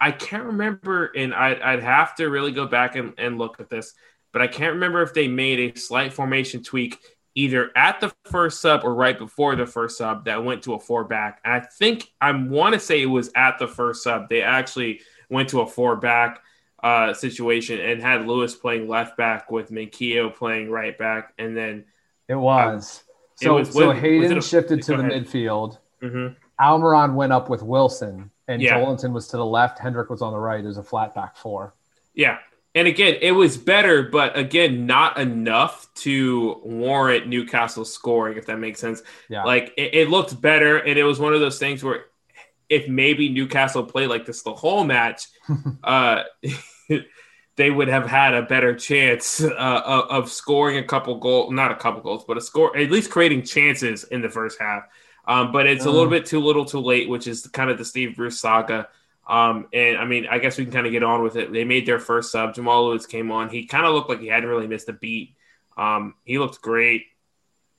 [0.00, 3.70] I can't remember, and I'd, I'd have to really go back and, and look at
[3.70, 3.94] this,
[4.32, 6.98] but I can't remember if they made a slight formation tweak
[7.34, 10.80] either at the first sub or right before the first sub that went to a
[10.80, 11.40] four back.
[11.44, 14.28] And I think I want to say it was at the first sub.
[14.28, 16.40] They actually went to a four back
[16.82, 21.32] uh, situation and had Lewis playing left back with Manquillo playing right back.
[21.38, 21.84] And then
[22.28, 23.02] it was.
[23.36, 25.26] So, it was, so Hayden a, shifted to the ahead.
[25.26, 25.78] midfield.
[26.02, 26.34] Mm-hmm.
[26.62, 28.78] Almiron went up with Wilson, and yeah.
[28.78, 29.78] Joelinton was to the left.
[29.78, 30.64] Hendrick was on the right.
[30.64, 31.74] Was a flat back four.
[32.14, 32.38] Yeah.
[32.76, 38.58] And again, it was better, but again, not enough to warrant Newcastle scoring, if that
[38.58, 39.02] makes sense.
[39.28, 39.44] Yeah.
[39.44, 42.06] Like it, it looked better, and it was one of those things where
[42.68, 45.26] if maybe Newcastle played like this the whole match,
[45.84, 46.24] uh,
[47.56, 51.76] they would have had a better chance uh, of, scoring a couple goals, not a
[51.76, 54.84] couple goals, but a score, at least creating chances in the first half.
[55.26, 56.10] Um, but it's a little mm.
[56.10, 58.88] bit too little, too late, which is kind of the Steve Bruce saga.
[59.26, 61.52] Um, and I mean, I guess we can kind of get on with it.
[61.52, 62.54] They made their first sub.
[62.54, 63.48] Jamal Lewis came on.
[63.48, 65.34] He kind of looked like he hadn't really missed a beat.
[65.76, 67.06] Um, he looked great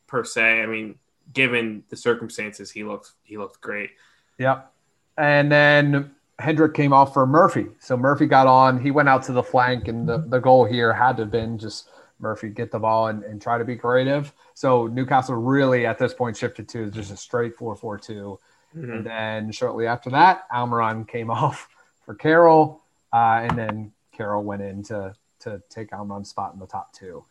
[0.07, 0.61] per se.
[0.61, 0.95] I mean,
[1.33, 3.91] given the circumstances, he looked he looked great.
[4.39, 4.71] Yep.
[5.17, 7.67] And then Hendrick came off for Murphy.
[7.79, 8.79] So Murphy got on.
[8.79, 11.57] He went out to the flank, and the, the goal here had to have been
[11.57, 14.33] just Murphy get the ball and, and try to be creative.
[14.53, 18.39] So Newcastle really at this point shifted to just a straight 4 4 2.
[18.75, 18.91] Mm-hmm.
[18.91, 21.67] And then shortly after that, Almiron came off
[22.05, 22.81] for Carroll.
[23.13, 27.23] Uh, and then Carroll went in to, to take Almiron's spot in the top two.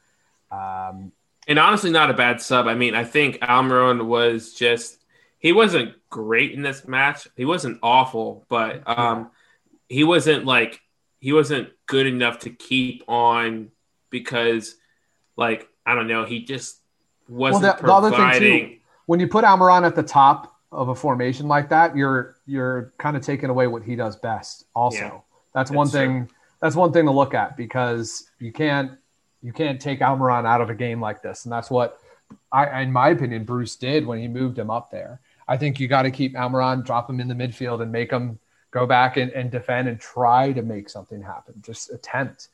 [0.51, 1.13] Um,
[1.47, 2.67] and honestly, not a bad sub.
[2.67, 5.05] I mean, I think Almiron was just
[5.39, 7.29] he wasn't great in this match.
[7.37, 9.31] He wasn't awful, but um,
[9.89, 10.81] he wasn't like
[11.21, 13.71] he wasn't good enough to keep on
[14.15, 14.77] because,
[15.37, 16.79] like, I don't know, he just
[17.29, 18.11] wasn't well, the, providing.
[18.11, 21.69] The other thing too, when you put Almiron at the top of a formation like
[21.71, 24.67] that, you're you're kind of taking away what he does best.
[24.75, 25.11] Also, yeah,
[25.53, 26.31] that's, that's, one thing.
[26.61, 28.93] That's one thing to look at because you can't
[29.43, 31.99] you can't take Almiron out of a game like this, and that's what
[32.53, 35.21] I, in my opinion, Bruce did when he moved him up there.
[35.49, 38.39] I think you got to keep Almiron, drop him in the midfield, and make him
[38.71, 41.55] go back and, and defend and try to make something happen.
[41.61, 42.49] Just attempt.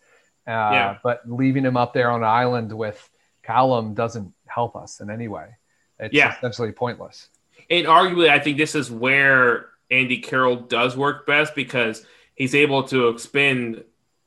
[0.51, 0.99] Uh, yeah.
[1.03, 3.09] But leaving him up there on an island with
[3.43, 5.57] Callum doesn't help us in any way.
[5.99, 6.37] It's yeah.
[6.37, 7.29] essentially pointless.
[7.69, 12.85] And arguably, I think this is where Andy Carroll does work best because he's able
[12.85, 13.85] to expend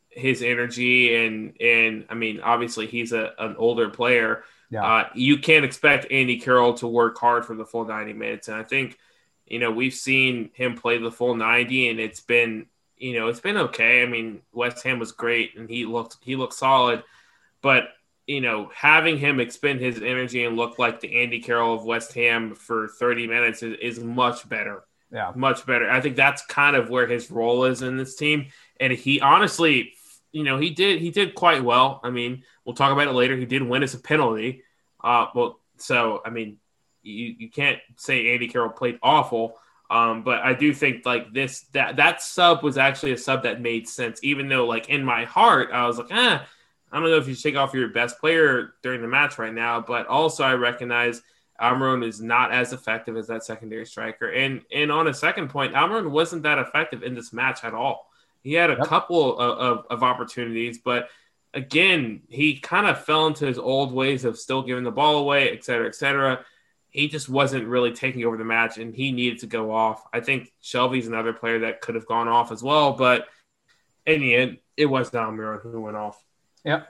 [0.09, 4.83] his energy and and I mean obviously he's a, an older player yeah.
[4.83, 8.47] Uh, you can't expect Andy Carroll to work hard for the full 90 minutes.
[8.47, 8.97] And I think,
[9.45, 12.65] you know, we've seen him play the full 90 and it's been,
[13.03, 14.01] you know, it's been okay.
[14.01, 17.03] I mean, West Ham was great and he looked, he looked solid,
[17.61, 17.89] but
[18.27, 22.13] you know, having him expend his energy and look like the Andy Carroll of West
[22.13, 24.85] Ham for 30 minutes is, is much better.
[25.11, 25.33] Yeah.
[25.35, 25.91] Much better.
[25.91, 28.47] I think that's kind of where his role is in this team.
[28.79, 29.91] And he honestly,
[30.31, 31.99] you know, he did he did quite well.
[32.03, 33.35] I mean, we'll talk about it later.
[33.35, 34.63] He did win as a penalty.
[35.03, 36.57] Uh, well, so I mean,
[37.03, 39.59] you you can't say Andy Carroll played awful.
[39.93, 43.61] Um, but I do think like this that that sub was actually a sub that
[43.61, 46.43] made sense, even though like in my heart I was like, ah,
[46.91, 49.81] I don't know if you take off your best player during the match right now.
[49.81, 51.21] But also I recognize
[51.61, 54.29] Almiron is not as effective as that secondary striker.
[54.31, 58.09] And and on a second point, Almiron wasn't that effective in this match at all.
[58.41, 58.87] He had a yep.
[58.87, 61.07] couple of, of, of, opportunities, but
[61.53, 65.51] again, he kind of fell into his old ways of still giving the ball away,
[65.51, 66.43] et cetera, et cetera.
[66.93, 70.03] He just wasn't really taking over the match, and he needed to go off.
[70.13, 73.27] I think Shelvey's another player that could have gone off as well, but
[74.05, 76.23] in the end, it was Almiron who went off.
[76.63, 76.87] Yep.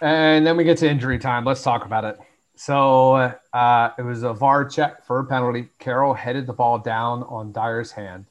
[0.00, 1.44] And then we get to injury time.
[1.44, 2.18] Let's talk about it.
[2.54, 5.68] So uh, it was a VAR check for a penalty.
[5.78, 8.26] Carroll headed the ball down on Dier's hand.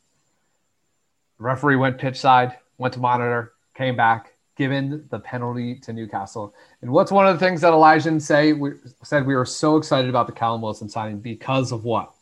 [1.37, 4.33] Referee went pitch side, went to monitor, came back.
[4.55, 6.53] Given the penalty to Newcastle.
[6.81, 8.53] And what's one of the things that Elijah say?
[8.53, 8.71] We
[9.03, 12.13] said we were so excited about the Callum Wilson signing because of what?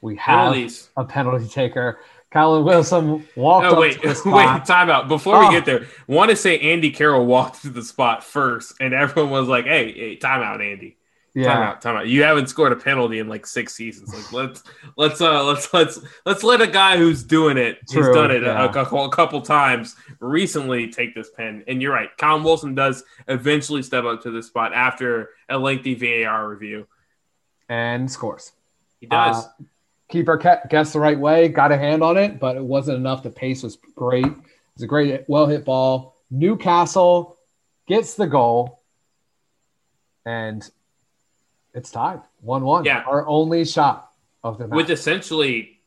[0.00, 0.90] We have Penalties.
[0.96, 1.98] a penalty taker.
[2.30, 3.66] Callum Wilson walked.
[3.66, 5.08] Oh wait, wait, time out.
[5.08, 5.48] Before oh.
[5.48, 9.30] we get there, want to say Andy Carroll walked to the spot first, and everyone
[9.30, 10.96] was like, "Hey, hey time out, Andy."
[11.36, 11.52] Yeah.
[11.52, 12.06] Time out, time out.
[12.06, 14.14] You haven't scored a penalty in like six seasons.
[14.14, 14.62] Like let's
[14.96, 18.42] let's uh let's let's let's let a guy who's doing it, True, who's done it
[18.42, 18.64] yeah.
[18.64, 21.62] a, a, a, couple times recently take this pen.
[21.68, 25.94] And you're right, Callum Wilson does eventually step up to the spot after a lengthy
[25.94, 26.86] VAR review
[27.68, 28.52] and scores.
[29.00, 29.44] He does.
[29.44, 29.48] Uh,
[30.08, 30.38] keeper
[30.70, 33.22] guessed the right way, got a hand on it, but it wasn't enough.
[33.22, 34.24] The pace was great.
[34.24, 34.32] It
[34.74, 36.16] was a great, well hit ball.
[36.30, 37.36] Newcastle
[37.86, 38.80] gets the goal,
[40.24, 40.66] and
[41.76, 42.84] it's tied 1 1.
[42.84, 43.04] Yeah.
[43.06, 44.10] Our only shot
[44.42, 44.76] of the match.
[44.76, 45.82] With essentially,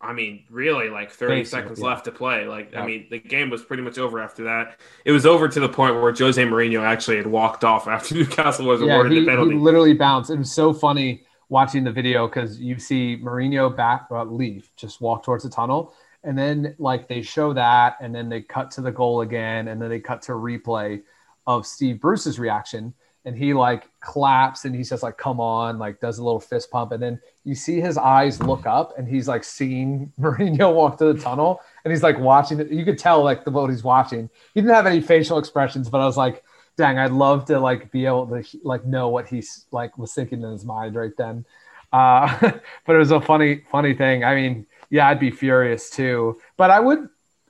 [0.00, 1.86] I mean, really like 30 Basically, seconds yeah.
[1.86, 2.46] left to play.
[2.46, 2.82] Like, yeah.
[2.82, 4.80] I mean, the game was pretty much over after that.
[5.04, 8.66] It was over to the point where Jose Mourinho actually had walked off after Newcastle
[8.66, 9.52] was yeah, awarded he, the penalty.
[9.52, 10.30] He literally bounced.
[10.30, 15.00] It was so funny watching the video because you see Mourinho back uh, leave, just
[15.00, 15.94] walk towards the tunnel.
[16.24, 19.80] And then like they show that, and then they cut to the goal again, and
[19.80, 21.02] then they cut to replay
[21.46, 26.00] of Steve Bruce's reaction and he like claps and he says like come on like
[26.00, 26.92] does a little fist pump.
[26.92, 31.12] And then you see his eyes look up and he's like seeing Mourinho walk to
[31.12, 32.70] the tunnel and he's like watching it.
[32.70, 34.28] You could tell like the boat he's watching.
[34.54, 36.42] He didn't have any facial expressions but I was like
[36.76, 40.42] dang I'd love to like be able to like know what he's like was thinking
[40.42, 41.44] in his mind right then.
[41.92, 42.36] Uh
[42.86, 44.24] but it was a funny funny thing.
[44.24, 46.40] I mean yeah I'd be furious too.
[46.56, 47.08] But I would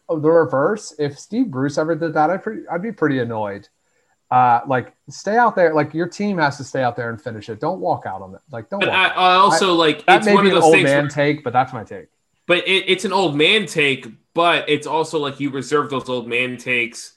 [0.08, 3.68] the reverse if Steve Bruce ever did that I'd, I'd be pretty annoyed
[4.32, 5.74] uh, like stay out there.
[5.74, 7.60] Like your team has to stay out there and finish it.
[7.60, 8.40] Don't walk out on it.
[8.50, 8.80] Like don't.
[8.80, 11.52] But I, I, also I, like that may be an old man where, take, but
[11.52, 12.06] that's my take.
[12.46, 16.28] But it, it's an old man take, but it's also like you reserve those old
[16.28, 17.12] man takes.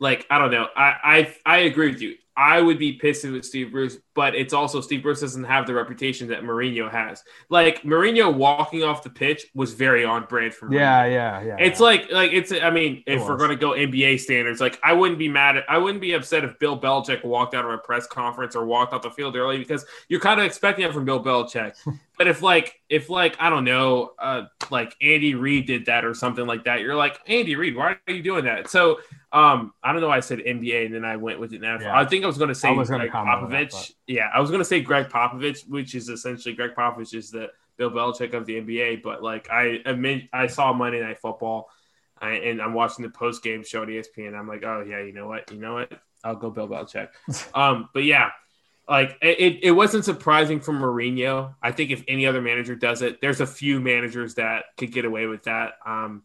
[0.00, 0.68] Like I don't know.
[0.74, 2.14] I I I agree with you.
[2.34, 5.72] I would be pissed with Steve Bruce, but it's also Steve Bruce doesn't have the
[5.72, 7.22] reputation that Mourinho has.
[7.50, 10.72] Like Mourinho walking off the pitch was very on brand for Mourinho.
[10.72, 11.56] Yeah, yeah, yeah.
[11.60, 11.84] It's yeah.
[11.84, 15.28] like like it's I mean, if we're gonna go NBA standards, like I wouldn't be
[15.28, 18.56] mad at I wouldn't be upset if Bill Belichick walked out of a press conference
[18.56, 21.74] or walked off the field early because you're kind of expecting it from Bill Belichick.
[22.18, 26.12] but if like if like I don't know, uh like Andy Reid did that or
[26.12, 28.68] something like that, you're like, Andy Reid, why are you doing that?
[28.68, 28.98] So
[29.30, 31.82] um, I don't know why I said NBA and then I went with it NFL.
[31.82, 31.98] Yeah.
[31.98, 33.70] I think I was going to say Gregg Popovich.
[33.70, 37.30] That, yeah, I was going to say Gregg Popovich, which is essentially Gregg Popovich is
[37.30, 39.02] the Bill Belichick of the NBA.
[39.02, 41.68] But like I admit, I saw Monday Night Football,
[42.18, 44.34] I, and I'm watching the post game show at ESPN.
[44.34, 45.92] I'm like, oh yeah, you know what, you know what,
[46.24, 47.08] I'll go Bill Belichick.
[47.54, 48.30] um, but yeah,
[48.88, 51.54] like it, it wasn't surprising for Mourinho.
[51.62, 55.04] I think if any other manager does it, there's a few managers that could get
[55.04, 55.74] away with that.
[55.84, 56.22] Um,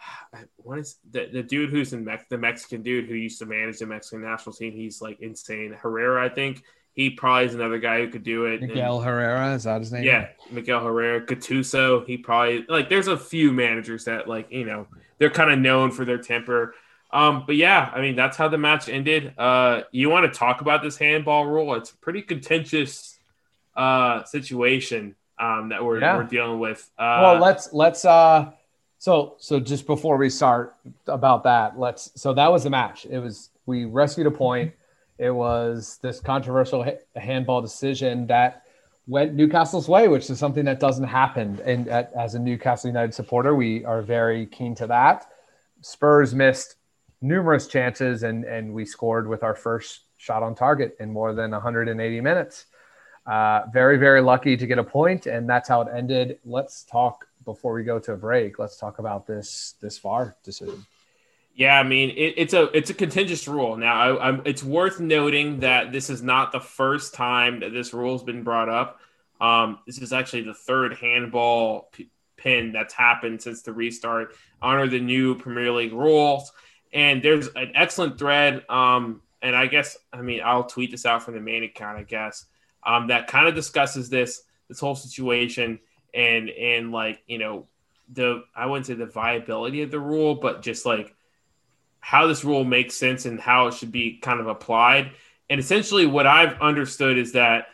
[0.56, 3.80] what is the, the dude who's in Mex- the Mexican dude who used to manage
[3.80, 4.72] the Mexican national team?
[4.72, 5.76] He's like insane.
[5.78, 6.62] Herrera, I think
[6.96, 8.60] he probably is another guy who could do it.
[8.62, 10.02] Miguel and, Herrera is that his name?
[10.02, 12.04] Yeah, Miguel Herrera, Gattuso.
[12.06, 12.88] He probably like.
[12.88, 16.74] There's a few managers that like you know they're kind of known for their temper.
[17.12, 19.32] Um, but yeah, I mean that's how the match ended.
[19.38, 21.74] Uh, you want to talk about this handball rule?
[21.74, 23.12] It's a pretty contentious
[23.76, 26.16] uh situation um that we're yeah.
[26.16, 26.90] we're dealing with.
[26.98, 28.50] Uh, well, let's let's uh
[28.98, 30.74] so, so just before we start
[31.06, 32.10] about that, let's.
[32.14, 33.06] So that was the match.
[33.06, 34.72] It was we rescued a point.
[35.18, 38.64] It was this controversial handball decision that
[39.06, 41.60] went Newcastle's way, which is something that doesn't happen.
[41.64, 45.26] And at, as a Newcastle United supporter, we are very keen to that.
[45.80, 46.76] Spurs missed
[47.20, 51.50] numerous chances, and and we scored with our first shot on target in more than
[51.52, 52.66] 180 minutes.
[53.26, 56.38] Uh, very very lucky to get a point, and that's how it ended.
[56.44, 60.84] Let's talk before we go to a break, let's talk about this this VAR decision.
[61.56, 63.76] Yeah, I mean it, it's a it's a contentious rule.
[63.78, 67.94] Now, I, I'm, it's worth noting that this is not the first time that this
[67.94, 69.00] rule has been brought up.
[69.40, 74.86] Um, this is actually the third handball p- pin that's happened since the restart under
[74.86, 76.52] the new Premier League rules.
[76.92, 78.64] And there's an excellent thread.
[78.68, 81.96] Um, and I guess I mean I'll tweet this out from the main account.
[81.96, 82.44] I guess
[82.84, 85.78] um, that kind of discusses this this whole situation
[86.12, 87.66] and and like you know
[88.12, 91.15] the I wouldn't say the viability of the rule, but just like
[92.06, 95.10] how this rule makes sense and how it should be kind of applied.
[95.50, 97.66] And essentially, what I've understood is that,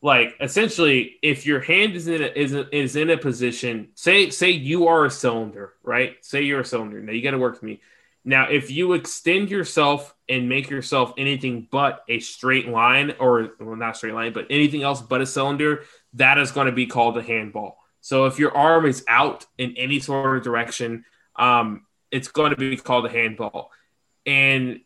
[0.00, 4.30] like, essentially, if your hand is in a, is a, is in a position, say
[4.30, 6.16] say you are a cylinder, right?
[6.22, 7.00] Say you're a cylinder.
[7.00, 7.80] Now you got to work with me.
[8.24, 13.76] Now, if you extend yourself and make yourself anything but a straight line, or well,
[13.76, 15.84] not straight line, but anything else but a cylinder,
[16.14, 17.78] that is going to be called a handball.
[18.00, 21.04] So if your arm is out in any sort of direction,
[21.36, 23.72] um, it's going to be called a handball.
[24.24, 24.80] And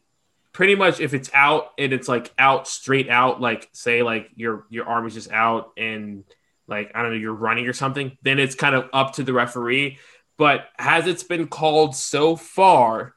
[0.53, 4.65] pretty much if it's out and it's like out straight out, like say like your
[4.71, 6.25] your arm is just out and
[6.67, 9.35] like I don't know, you're running or something, then it's kind of up to the
[9.35, 9.99] referee.
[10.39, 13.15] But has it's been called so far,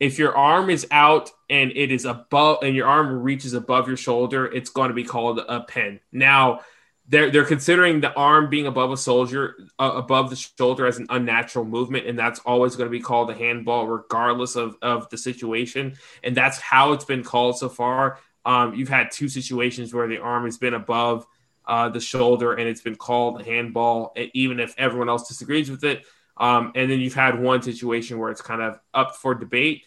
[0.00, 3.96] if your arm is out and it is above and your arm reaches above your
[3.96, 6.00] shoulder, it's going to be called a pen.
[6.12, 6.60] Now,
[7.06, 11.06] they're they're considering the arm being above a soldier uh, above the shoulder as an
[11.10, 15.18] unnatural movement and that's always going to be called a handball regardless of of the
[15.18, 18.18] situation and that's how it's been called so far.
[18.46, 21.26] Um, you've had two situations where the arm has been above
[21.66, 25.84] uh, the shoulder and it's been called a handball even if everyone else disagrees with
[25.84, 26.04] it.
[26.36, 29.84] Um, and then you've had one situation where it's kind of up for debate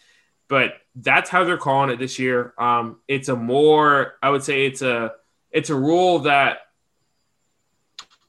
[0.50, 2.54] but that's how they're calling it this year.
[2.58, 5.14] Um, it's a more i would say it's a
[5.52, 6.60] it's a rule that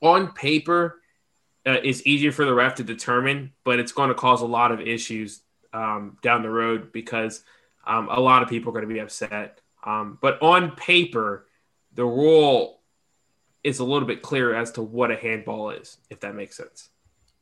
[0.01, 1.01] on paper
[1.67, 4.73] uh, is easier for the ref to determine, but it's going to cause a lot
[4.73, 5.43] of issues
[5.73, 7.43] um, down the road because
[7.87, 9.61] um, a lot of people are going to be upset.
[9.85, 11.47] Um, but on paper,
[11.95, 12.81] the rule
[13.65, 16.91] is a little bit clearer as to what a handball is, if that makes sense.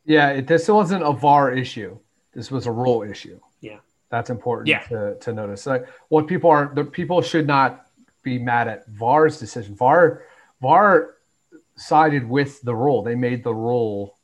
[0.04, 1.98] Yeah, it, this wasn't a VAR issue.
[2.32, 3.40] This was a rule issue.
[3.61, 3.78] Yeah,
[4.11, 4.80] that's important yeah.
[4.82, 5.66] to, to notice.
[5.66, 7.86] Like what people are, the people should not
[8.22, 9.74] be mad at VAR's decision.
[9.74, 10.22] VAR,
[10.61, 11.16] VAR
[11.77, 13.03] sided with the rule.
[13.03, 14.16] They made the rule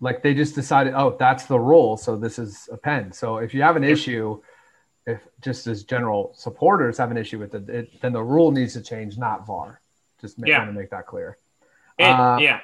[0.00, 3.12] like they just decided, oh, that's the rule, so this is a pen.
[3.12, 4.40] So if you have an issue,
[5.06, 8.72] if just as general supporters have an issue with it, it then the rule needs
[8.74, 9.80] to change, not VAR.
[10.20, 10.64] Just make, yeah.
[10.64, 11.36] to make that clear.
[11.98, 12.60] And, uh, yeah.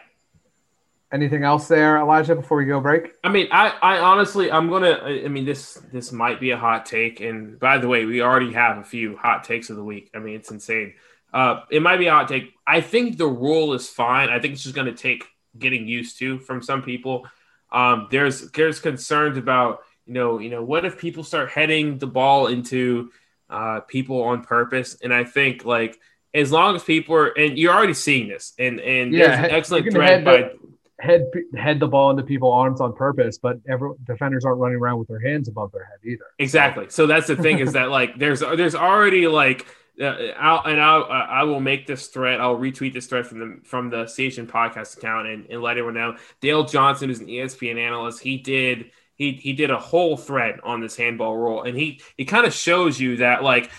[1.12, 2.34] Anything else there, Elijah?
[2.34, 3.12] Before we go break.
[3.22, 4.98] I mean, I, I honestly, I'm gonna.
[5.04, 7.20] I mean, this, this might be a hot take.
[7.20, 10.10] And by the way, we already have a few hot takes of the week.
[10.14, 10.94] I mean, it's insane.
[11.32, 12.54] Uh, it might be a hot take.
[12.66, 14.30] I think the rule is fine.
[14.30, 15.24] I think it's just going to take
[15.58, 17.26] getting used to from some people.
[17.70, 22.06] Um, there's there's concerns about you know you know what if people start heading the
[22.06, 23.10] ball into
[23.50, 25.98] uh, people on purpose, and I think like
[26.32, 29.56] as long as people are and you're already seeing this, and and yeah, there's an
[29.56, 30.50] excellent thread by.
[30.98, 34.98] head head the ball into people's arms on purpose, but every defenders aren't running around
[34.98, 36.24] with their hands above their head either.
[36.38, 36.86] Exactly.
[36.88, 39.66] So that's the thing is that like there's there's already like
[39.98, 42.40] I'll, and I'll, uh, I will make this thread.
[42.40, 45.94] I'll retweet this thread from the from the station podcast account and, and let everyone
[45.94, 46.16] know.
[46.40, 48.20] Dale Johnson is an ESPN analyst.
[48.20, 52.24] He did he he did a whole thread on this handball rule, and he he
[52.24, 53.70] kind of shows you that like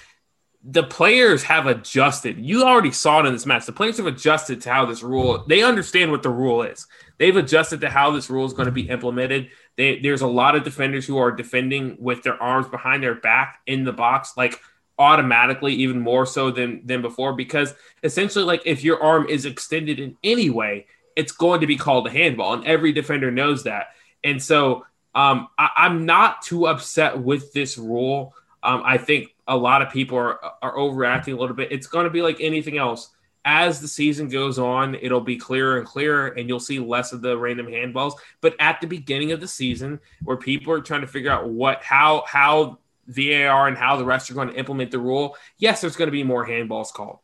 [0.63, 2.37] the players have adjusted.
[2.37, 3.65] You already saw it in this match.
[3.65, 5.45] The players have adjusted to how this rule.
[5.47, 6.87] They understand what the rule is.
[7.19, 9.49] They've adjusted to how this rule is going to be implemented.
[9.77, 13.59] They, there's a lot of defenders who are defending with their arms behind their back
[13.65, 14.59] in the box, like
[14.99, 17.73] automatically even more so than than before because
[18.03, 20.85] essentially like if your arm is extended in any way
[21.17, 23.87] it's going to be called a handball and every defender knows that.
[24.23, 24.85] And so
[25.15, 28.35] um, I, am not too upset with this rule.
[28.61, 31.71] Um, i think a lot of people are, are overreacting a little bit.
[31.71, 33.09] It's going to be like anything else.
[33.45, 37.21] As the season goes on it'll be clearer and clearer and you'll see less of
[37.21, 38.13] the random handballs.
[38.41, 41.81] But at the beginning of the season where people are trying to figure out what
[41.81, 42.77] how how
[43.07, 46.11] VAR and how the refs are going to implement the rule, yes, there's going to
[46.11, 47.19] be more handballs called.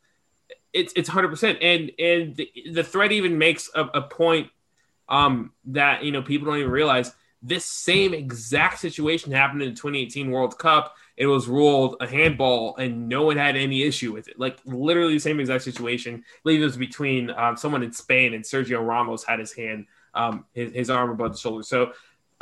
[0.72, 4.50] It's it's 100 percent, and and the, the thread even makes a, a point
[5.08, 7.14] um, that you know people don't even realize.
[7.46, 10.96] This same exact situation happened in the 2018 World Cup.
[11.18, 14.40] It was ruled a handball, and no one had any issue with it.
[14.40, 16.24] Like literally the same exact situation.
[16.26, 19.88] I believe it was between um, someone in Spain and Sergio Ramos had his hand,
[20.16, 21.64] um, his, his arm above the shoulder.
[21.64, 21.92] So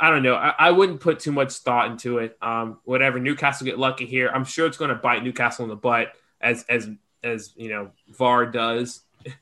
[0.02, 0.34] I don't know.
[0.34, 2.36] I, I, wouldn't put too much thought into it.
[2.42, 5.76] Um, whatever Newcastle get lucky here, I'm sure it's going to bite Newcastle in the
[5.76, 6.90] butt as as
[7.22, 9.00] as you know VAR does.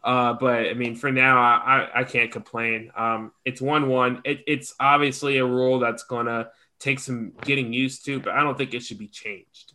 [0.00, 2.92] Uh, but I mean, for now, I, I can't complain.
[2.96, 4.22] Um, it's one one.
[4.24, 8.44] It, it's obviously a rule that's going to take some getting used to, but I
[8.44, 9.74] don't think it should be changed.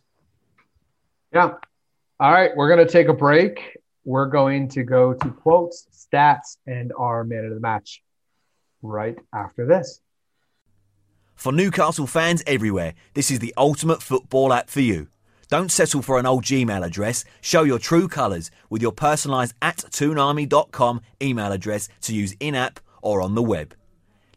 [1.30, 1.52] Yeah.
[2.18, 3.76] All right, we're going to take a break.
[4.04, 8.02] We're going to go to quotes, stats, and our man of the match
[8.82, 10.00] right after this.
[11.34, 15.08] For Newcastle fans everywhere, this is the ultimate football app for you.
[15.48, 17.24] Don't settle for an old Gmail address.
[17.40, 22.80] Show your true colours with your personalised at toonarmy.com email address to use in app
[23.02, 23.74] or on the web.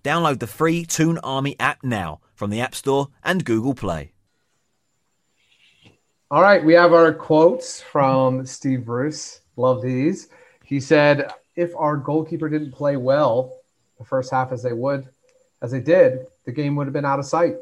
[0.04, 4.12] Download the free Toon Army app now from the App Store and Google Play.
[6.30, 9.41] All right, we have our quotes from Steve Bruce.
[9.56, 10.28] Love these.
[10.64, 13.62] He said, If our goalkeeper didn't play well
[13.98, 15.08] the first half as they would,
[15.62, 17.58] as they did, the game would have been out of sight.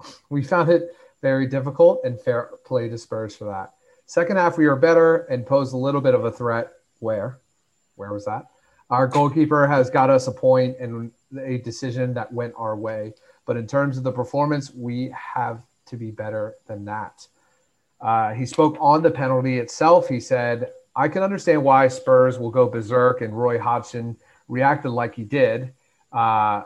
[0.30, 3.74] We found it very difficult and fair play to Spurs for that.
[4.06, 6.72] Second half, we were better and posed a little bit of a threat.
[7.00, 7.38] Where?
[7.96, 8.46] Where was that?
[8.88, 13.12] Our goalkeeper has got us a point and a decision that went our way.
[13.44, 17.26] But in terms of the performance, we have to be better than that.
[18.00, 20.08] Uh, he spoke on the penalty itself.
[20.08, 24.16] He said, I can understand why Spurs will go berserk and Roy Hodgson
[24.48, 25.74] reacted like he did.
[26.10, 26.62] Uh,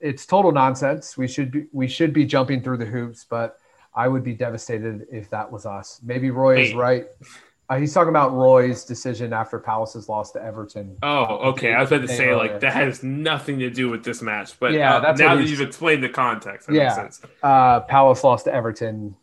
[0.00, 1.16] it's total nonsense.
[1.16, 3.58] We should be we should be jumping through the hoops, but
[3.94, 6.00] I would be devastated if that was us.
[6.04, 7.06] Maybe Roy is right.
[7.68, 10.96] Uh, he's talking about Roy's decision after Palace's loss to Everton.
[11.02, 11.74] Oh, okay.
[11.74, 14.72] I was about to say like that has nothing to do with this match, but
[14.72, 16.70] yeah, uh, that's now that you've explained the context.
[16.70, 17.08] yeah,
[17.42, 19.16] uh, Palace lost to Everton.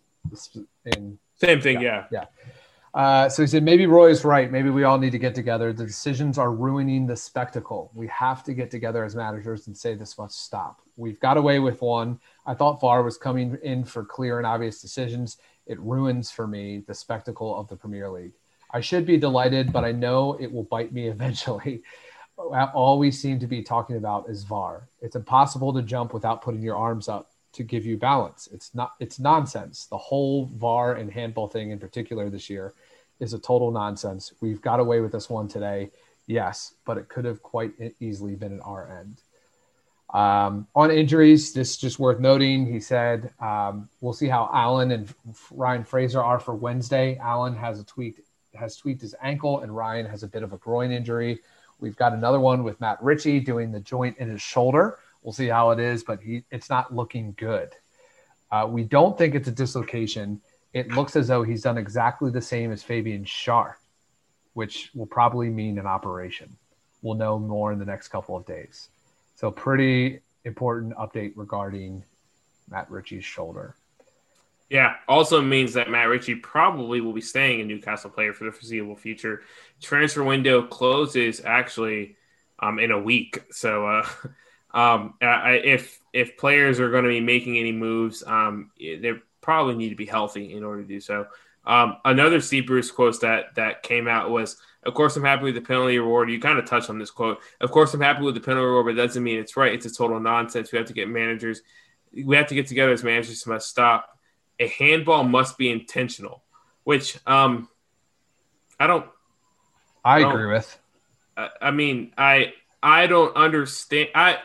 [0.85, 1.79] In, Same thing.
[1.79, 2.25] Yeah, yeah.
[2.45, 2.51] yeah.
[2.93, 4.51] Uh, so he said, maybe Roy is right.
[4.51, 5.73] Maybe we all need to get together.
[5.73, 7.91] The decisions are ruining the spectacle.
[7.95, 10.81] We have to get together as managers and say this must stop.
[10.95, 12.19] We've got away with one.
[12.45, 15.37] I thought VAR was coming in for clear and obvious decisions.
[15.65, 18.33] It ruins for me the spectacle of the Premier League.
[18.69, 21.81] I should be delighted, but I know it will bite me eventually.
[22.37, 24.87] All we seem to be talking about is VAR.
[25.01, 28.49] It's impossible to jump without putting your arms up to give you balance.
[28.51, 29.85] It's not it's nonsense.
[29.85, 32.73] The whole VAR and handball thing in particular this year
[33.19, 34.33] is a total nonsense.
[34.41, 35.91] We've got away with this one today.
[36.27, 39.21] Yes, but it could have quite easily been at our end.
[40.13, 42.71] Um, on injuries, this is just worth noting.
[42.71, 45.13] He said, um, we'll see how Allan and
[45.51, 47.17] Ryan Fraser are for Wednesday.
[47.17, 48.21] Allan has a tweaked
[48.55, 51.39] has tweaked his ankle, and Ryan has a bit of a groin injury.
[51.79, 54.99] We've got another one with Matt Ritchie doing the joint in his shoulder.
[55.23, 57.69] We'll see how it is, but he it's not looking good.
[58.51, 60.41] Uh, we don't think it's a dislocation.
[60.73, 63.73] It looks as though he's done exactly the same as Fabian Schär,
[64.53, 66.55] which will probably mean an operation.
[67.01, 68.89] We'll know more in the next couple of days.
[69.35, 72.03] So, pretty important update regarding
[72.69, 73.75] Matt Ritchie's shoulder.
[74.69, 78.51] Yeah, also means that Matt Ritchie probably will be staying a Newcastle player for the
[78.51, 79.43] foreseeable future.
[79.81, 82.15] Transfer window closes actually
[82.59, 84.07] um, in a week, so uh,
[84.73, 89.89] um, if if players are going to be making any moves, um, they probably need
[89.89, 91.27] to be healthy in order to do so.
[91.65, 95.55] Um, another Steve Bruce quote that that came out was, "Of course, I'm happy with
[95.55, 97.39] the penalty award." You kind of touched on this quote.
[97.61, 99.73] Of course, I'm happy with the penalty award, but it doesn't mean it's right.
[99.73, 100.71] It's a total nonsense.
[100.71, 101.61] We have to get managers.
[102.11, 104.17] We have to get together as managers to must stop.
[104.59, 106.43] A handball must be intentional,
[106.83, 107.69] which um,
[108.79, 109.05] I don't.
[110.03, 110.79] I, I don't, agree with.
[111.37, 112.53] I, I mean, I
[112.83, 114.09] I don't understand.
[114.13, 114.37] I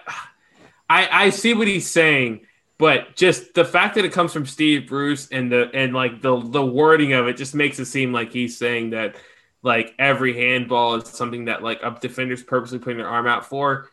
[0.89, 2.47] I I see what he's saying,
[2.78, 6.41] but just the fact that it comes from Steve Bruce and the and like the
[6.41, 9.16] the wording of it just makes it seem like he's saying that
[9.62, 13.91] like every handball is something that like a defender's purposely putting their arm out for.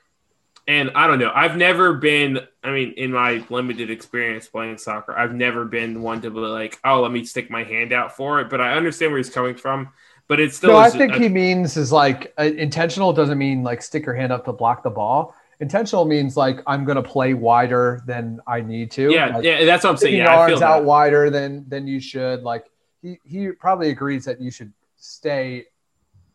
[0.67, 1.31] And I don't know.
[1.33, 2.39] I've never been.
[2.63, 6.79] I mean, in my limited experience playing soccer, I've never been one to be like,
[6.83, 9.55] "Oh, let me stick my hand out for it." But I understand where he's coming
[9.55, 9.89] from
[10.27, 10.71] but it's still.
[10.71, 14.15] No, I think a, he means is like uh, intentional doesn't mean like stick your
[14.15, 15.35] hand up to block the ball.
[15.59, 19.11] Intentional means like I'm going to play wider than I need to.
[19.11, 20.17] Yeah, like, yeah, that's what I'm saying.
[20.17, 22.43] Yeah, arms out wider than than you should.
[22.43, 22.65] Like
[23.01, 25.65] he he probably agrees that you should stay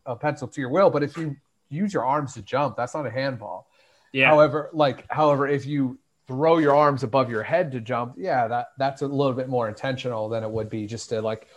[0.05, 1.35] a pencil to your will, but if you
[1.69, 3.67] use your arms to jump, that's not a handball.
[4.13, 4.27] Yeah.
[4.27, 8.67] However, like however, if you throw your arms above your head to jump, yeah, that
[8.77, 11.47] that's a little bit more intentional than it would be just to like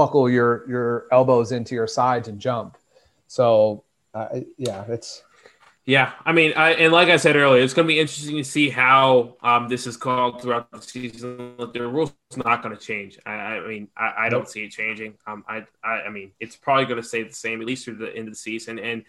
[0.00, 2.78] buckle your your elbows into your sides and jump.
[3.26, 3.84] So
[4.14, 5.22] uh, yeah, it's
[5.84, 6.12] yeah.
[6.24, 8.70] I mean, I, and like I said earlier, it's going to be interesting to see
[8.70, 11.54] how um, this is called throughout the season.
[11.58, 13.18] The rules not going to change.
[13.26, 15.18] I, I mean, I, I, don't see it changing.
[15.26, 17.96] Um, I, I, I mean, it's probably going to stay the same at least through
[17.96, 18.78] the end of the season.
[18.78, 19.04] And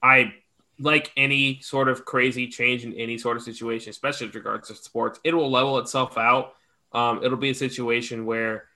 [0.00, 0.32] I
[0.78, 4.76] like any sort of crazy change in any sort of situation, especially with regards to
[4.76, 6.54] sports, it will level itself out.
[6.92, 8.66] Um, it'll be a situation where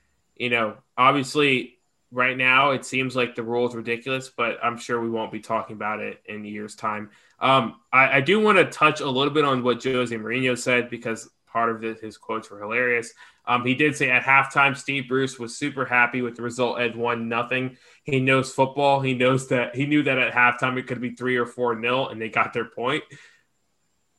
[0.40, 1.78] you know, obviously
[2.10, 5.40] right now it seems like the rule is ridiculous, but I'm sure we won't be
[5.40, 7.10] talking about it in year's time.
[7.38, 10.90] Um, I, I, do want to touch a little bit on what Jose Mourinho said
[10.90, 13.12] because part of his quotes were hilarious.
[13.46, 16.96] Um, he did say at halftime, Steve Bruce was super happy with the result at
[16.96, 17.76] one nothing.
[18.04, 19.00] He knows football.
[19.00, 22.08] He knows that he knew that at halftime it could be three or four nil,
[22.08, 23.04] and they got their point.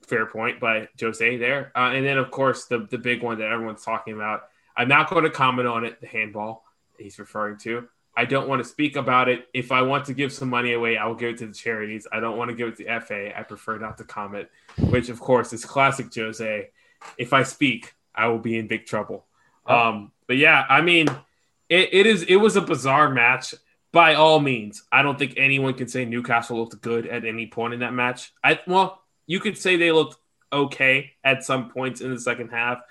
[0.08, 1.72] Fair point by Jose there.
[1.76, 4.44] Uh, and then of course the the big one that everyone's talking about
[4.76, 6.64] I'm not going to comment on it, the handball
[6.98, 7.88] he's referring to.
[8.16, 9.48] I don't want to speak about it.
[9.54, 12.08] If I want to give some money away, I will give it to the charities.
[12.12, 13.38] I don't want to give it to FA.
[13.38, 16.70] I prefer not to comment, which of course is classic Jose.
[17.18, 19.26] If I speak, I will be in big trouble.
[19.66, 19.76] Oh.
[19.76, 21.08] Um, but yeah, I mean,
[21.70, 23.56] it, it is it was a bizarre match
[23.94, 24.84] by all means.
[24.92, 28.34] I don't think anyone can say Newcastle looked good at any point in that match.
[28.44, 30.18] I well, you could say they looked
[30.52, 32.82] okay at some points in the second half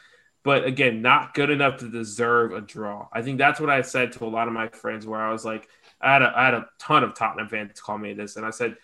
[0.42, 3.08] but again, not good enough to deserve a draw.
[3.12, 5.44] I think that's what I said to a lot of my friends where I was
[5.44, 5.68] like,
[6.00, 8.50] I had a, I had a ton of Tottenham fans call me this, and I
[8.50, 8.76] said,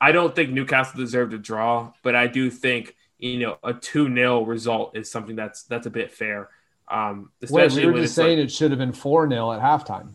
[0.00, 4.14] I don't think Newcastle deserved a draw, but I do think you know, a 2
[4.14, 6.50] 0 result is something that's that's a bit fair.
[6.88, 9.60] Um, especially Wait, we were just saying like, it should have been 4 0 at
[9.60, 10.14] halftime.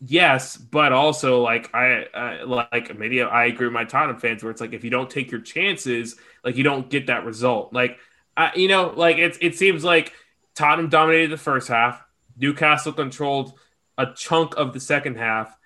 [0.00, 4.50] Yes, but also like I uh, like maybe I agree with my Tottenham fans where
[4.50, 7.72] it's like if you don't take your chances, like you don't get that result.
[7.72, 7.98] Like
[8.36, 10.12] I, you know, like it's it seems like
[10.54, 12.02] Tottenham dominated the first half,
[12.36, 13.58] Newcastle controlled
[13.98, 15.56] a chunk of the second half.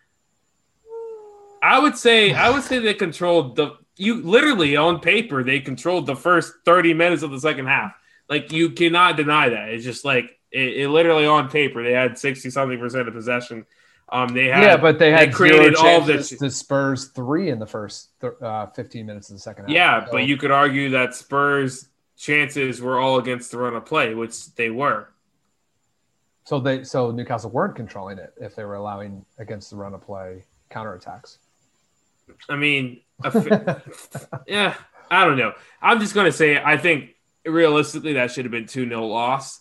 [1.62, 6.06] I would say I would say they controlled the you literally on paper they controlled
[6.06, 7.94] the first 30 minutes of the second half.
[8.28, 9.70] Like you cannot deny that.
[9.70, 13.66] It's just like it, it literally on paper they had 60 something percent of possession
[14.12, 16.30] um, they had yeah, but they had they created all this.
[16.30, 18.10] The Spurs three in the first
[18.42, 19.72] uh, fifteen minutes of the second half.
[19.72, 20.12] Yeah, so.
[20.12, 21.88] but you could argue that Spurs
[22.20, 25.08] chances were all against the run of play, which they were.
[26.44, 30.02] So they so Newcastle weren't controlling it if they were allowing against the run of
[30.02, 31.38] play counterattacks.
[32.48, 33.00] I mean,
[34.46, 34.74] yeah,
[35.10, 35.54] I don't know.
[35.80, 37.14] I'm just gonna say I think
[37.46, 39.60] realistically that should have been two 0 loss.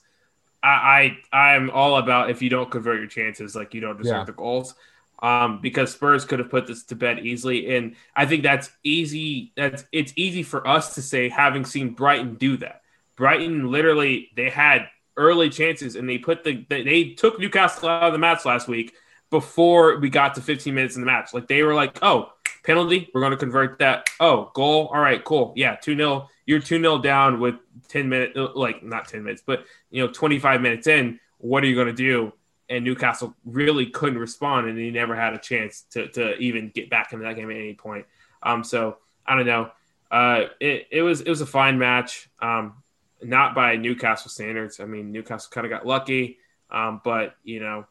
[0.62, 4.18] I, I am all about if you don't convert your chances, like you don't deserve
[4.18, 4.24] yeah.
[4.26, 4.76] the goals.
[5.22, 9.52] Um, because Spurs could have put this to bed easily, and I think that's easy.
[9.58, 12.84] That's it's easy for us to say, having seen Brighton do that.
[13.18, 18.14] Brighton literally they had early chances, and they put the they, took Newcastle out of
[18.14, 18.94] the match last week
[19.30, 21.34] before we got to 15 minutes in the match.
[21.34, 22.32] Like they were like, oh,
[22.64, 24.10] penalty, we're going to convert that.
[24.20, 27.56] Oh, goal, all right, cool, yeah, two 0 You're two 0 down with
[27.90, 31.76] 10 minutes, like not 10 minutes, but you know, 25 minutes in, what are you
[31.76, 32.34] going to do?
[32.70, 36.90] And Newcastle really couldn't respond, and he never had a chance to, to even get
[36.90, 38.06] back into that game at any point.
[38.44, 39.72] Um, so I don't know.
[40.12, 42.76] Uh, it, it was it was a fine match, um,
[43.22, 44.80] not by Newcastle standards.
[44.80, 46.38] I mean, Newcastle kind of got lucky,
[46.72, 47.86] um, but you know,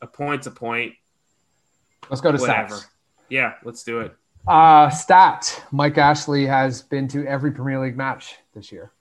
[0.00, 0.94] a point's a point.
[2.10, 2.74] Let's go to Whatever.
[2.74, 2.86] stats.
[3.28, 4.14] Yeah, let's do it.
[4.46, 8.92] Uh, stat: Mike Ashley has been to every Premier League match this year.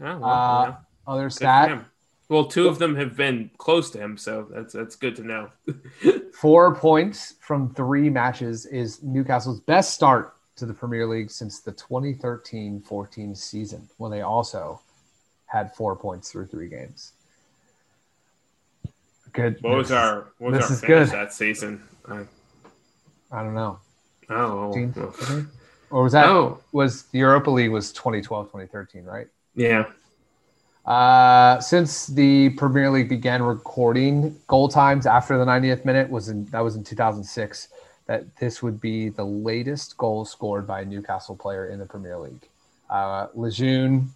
[0.00, 0.74] Oh, well, uh, yeah.
[1.06, 1.84] Other stat.
[2.32, 5.50] Well, two of them have been close to him, so that's that's good to know.
[6.32, 11.72] Four points from three matches is Newcastle's best start to the Premier League since the
[11.72, 14.80] 2013-14 season, when they also
[15.44, 17.12] had four points through three games.
[19.34, 19.58] Good.
[19.60, 21.08] What was our what was this our is good.
[21.10, 21.82] that season?
[22.08, 22.24] I,
[23.30, 23.78] I don't know.
[24.30, 24.72] Oh,
[25.90, 26.24] or was that?
[26.24, 26.60] Oh.
[26.72, 29.26] Was the Europa League was 2012, 2013, right?
[29.54, 29.84] Yeah.
[30.84, 36.44] Uh, since the Premier League began recording goal times after the 90th minute was in
[36.46, 37.68] that was in 2006.
[38.06, 42.18] That this would be the latest goal scored by a Newcastle player in the Premier
[42.18, 42.48] League.
[42.90, 44.10] Uh, Lejeune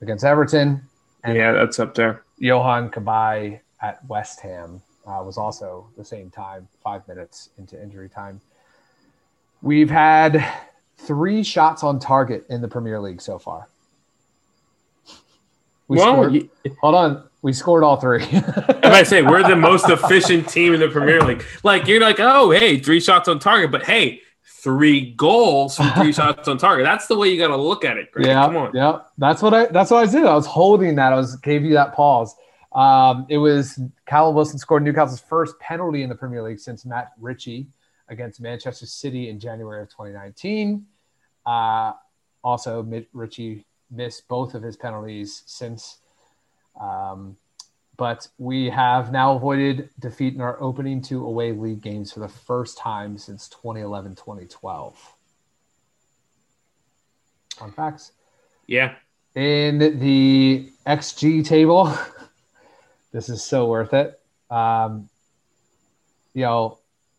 [0.00, 0.82] against Everton.
[1.24, 2.24] yeah, that's up there.
[2.42, 8.08] Yohan Cabaye at West Ham uh, was also the same time, five minutes into injury
[8.08, 8.40] time.
[9.62, 10.44] We've had
[10.98, 13.68] three shots on target in the Premier League so far.
[15.88, 17.28] We well, scored, hold on.
[17.42, 18.22] We scored all three.
[18.24, 22.18] if I say we're the most efficient team in the Premier League, like you're like,
[22.18, 26.84] oh, hey, three shots on target, but hey, three goals from three shots on target.
[26.84, 28.10] That's the way you got to look at it.
[28.10, 28.26] Greg.
[28.26, 28.72] Yeah, come on.
[28.74, 29.66] Yeah, that's what I.
[29.66, 30.24] That's what I did.
[30.24, 31.12] I was holding that.
[31.12, 32.34] I was gave you that pause.
[32.72, 37.12] Um, it was Callum Wilson scored Newcastle's first penalty in the Premier League since Matt
[37.20, 37.68] Ritchie
[38.08, 40.84] against Manchester City in January of 2019.
[41.46, 41.92] Uh,
[42.42, 45.98] also, Matt Ritchie missed both of his penalties since.
[46.80, 47.36] Um,
[47.96, 52.28] but we have now avoided defeat in our opening two away league games for the
[52.28, 55.12] first time since 2011 2012.
[57.60, 58.12] On facts.
[58.66, 58.94] Yeah.
[59.34, 61.96] In the XG table,
[63.12, 64.20] this is so worth it.
[64.50, 65.08] Um,
[66.34, 66.78] you know,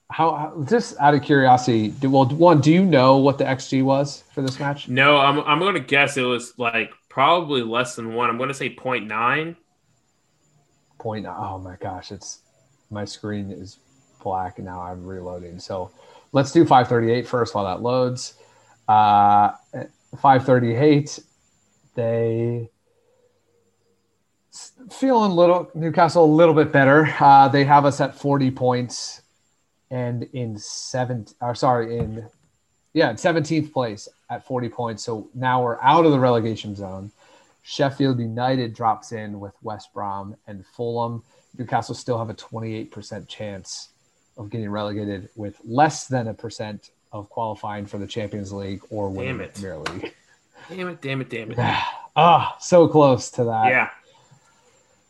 [0.09, 4.23] how, just out of curiosity, do, well, one, do you know what the XG was
[4.33, 4.87] for this match?
[4.87, 8.29] No, I'm I'm gonna guess it was like probably less than one.
[8.29, 9.55] I'm gonna say 0.9.
[10.97, 11.35] Point nine.
[11.37, 12.39] Oh my gosh, it's
[12.89, 13.79] my screen is
[14.23, 15.59] black now I'm reloading.
[15.59, 15.91] So
[16.31, 18.35] let's do 538 first while that loads.
[18.87, 19.51] Uh,
[20.21, 21.19] 538,
[21.95, 22.69] they
[24.89, 27.13] feeling a little Newcastle a little bit better.
[27.19, 29.21] Uh, they have us at 40 points
[29.91, 32.25] and in seventh or sorry in
[32.93, 35.03] yeah 17th place at 40 points.
[35.03, 37.11] So now we're out of the relegation zone.
[37.63, 41.23] Sheffield united drops in with west brom and fulham.
[41.57, 43.89] Newcastle still have a 28% chance
[44.37, 49.09] of getting relegated with less than a percent of qualifying for the champions league or
[49.09, 50.13] winning the premier league.
[50.69, 51.57] Damn it damn it damn it.
[52.19, 53.67] Ah oh, so close to that.
[53.67, 53.89] Yeah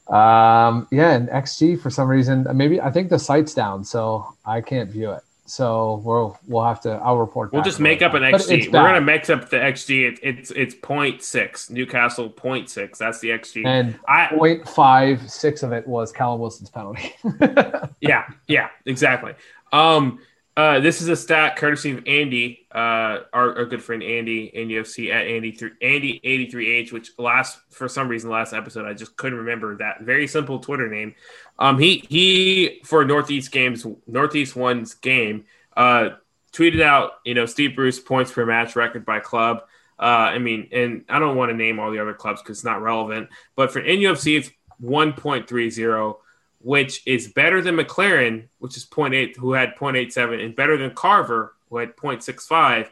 [0.09, 4.61] um, yeah, and XG for some reason, maybe I think the site's down, so I
[4.61, 5.23] can't view it.
[5.45, 6.91] so we'll we'll have to.
[6.91, 7.53] I'll report.
[7.53, 8.65] We'll just make up an XG.
[8.67, 10.07] We're gonna mix up the XG.
[10.11, 11.69] It, it's it's point six.
[11.69, 12.99] Newcastle point six.
[12.99, 13.65] That's the XG.
[13.65, 17.13] And I point five six of it was Callum Wilson's penalty.
[18.01, 19.33] yeah, yeah, exactly.
[19.71, 20.19] Um,
[20.57, 25.13] uh, this is a stat courtesy of Andy, uh, our, our good friend Andy NUFC
[25.13, 28.95] at Andy three Andy eighty three H, which last for some reason last episode I
[28.95, 31.13] just couldn't remember that very simple Twitter name.
[31.59, 35.45] Um, he he for Northeast games Northeast one's game,
[35.77, 36.09] uh,
[36.53, 39.59] tweeted out you know Steve Bruce points per match record by club.
[39.99, 42.65] Uh, I mean, and I don't want to name all the other clubs because it's
[42.65, 44.49] not relevant, but for NUFC it's
[44.79, 46.17] one point three zero
[46.59, 51.55] which is better than McClaren, which is 0.8, who had 0.87, and better than Carver,
[51.69, 52.89] who had 0.65,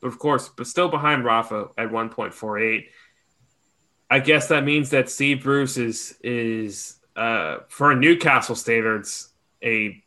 [0.00, 2.86] but of course, but still behind Rafa at 1.48.
[4.08, 9.30] I guess that means that Steve Bruce is is uh, for Newcastle standards
[9.64, 10.02] a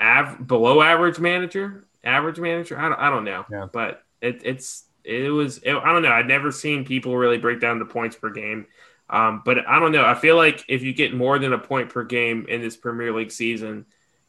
[0.00, 2.78] av- below average manager, average manager.
[2.78, 3.66] I don't, I don't know, yeah.
[3.70, 6.12] but it, it's it was it, I don't know.
[6.12, 8.66] I'd never seen people really break down the points per game.
[9.08, 10.04] Um, but I don't know.
[10.04, 13.12] I feel like if you get more than a point per game in this Premier
[13.12, 13.86] League season,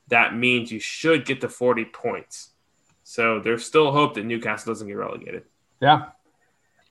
[0.09, 2.51] that means you should get to 40 points.
[3.03, 5.43] So there's still hope that Newcastle doesn't get relegated.
[5.81, 6.09] Yeah.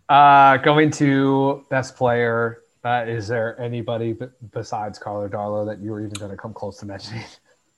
[0.08, 5.90] Uh, going to best player, uh, is there anybody b- besides Karl Darlow that you
[5.90, 7.24] were even going to come close to mentioning?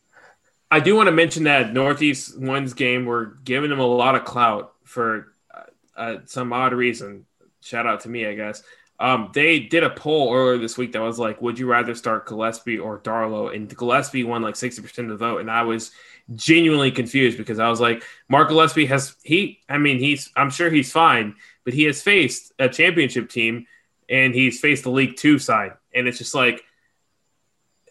[0.71, 4.25] I do want to mention that Northeast One's game, we're giving them a lot of
[4.25, 5.63] clout for uh,
[5.99, 7.25] uh some odd reason.
[7.63, 8.63] Shout out to me, I guess.
[9.01, 12.27] Um, they did a poll earlier this week that was like, would you rather start
[12.27, 13.55] Gillespie or Darlow?
[13.55, 15.41] And Gillespie won like 60% of the vote.
[15.41, 15.93] And I was
[16.35, 20.69] genuinely confused because I was like, Mark Gillespie has, he, I mean, he's, I'm sure
[20.69, 23.67] he's fine, but he has faced a championship team
[24.09, 25.73] and he's faced the League Two side.
[25.95, 26.65] And it's just like,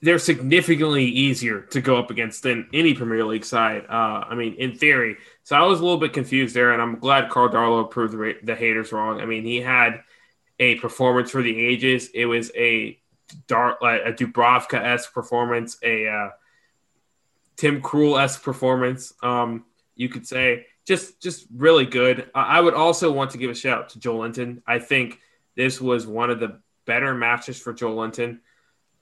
[0.02, 3.86] they're significantly easier to go up against than any Premier League side.
[3.90, 5.18] Uh, I mean, in theory.
[5.44, 8.36] So I was a little bit confused there, and I'm glad Karl Darlow proved the,
[8.44, 9.22] the haters wrong.
[9.22, 10.02] I mean, he had
[10.60, 12.10] a performance for the ages.
[12.14, 13.00] It was a
[13.48, 16.30] dark, like a Dubravka esque performance, a uh,
[17.56, 19.14] Tim Krul esque performance.
[19.22, 22.30] Um, you could say just just really good.
[22.34, 24.62] I would also want to give a shout out to Joelinton.
[24.66, 25.20] I think
[25.56, 28.40] this was one of the better matches for Joelinton.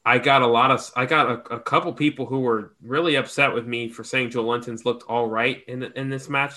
[0.05, 3.53] I got a lot of I got a, a, couple people who were really upset
[3.53, 6.53] with me for saying Joelinton's looked all right in in this match.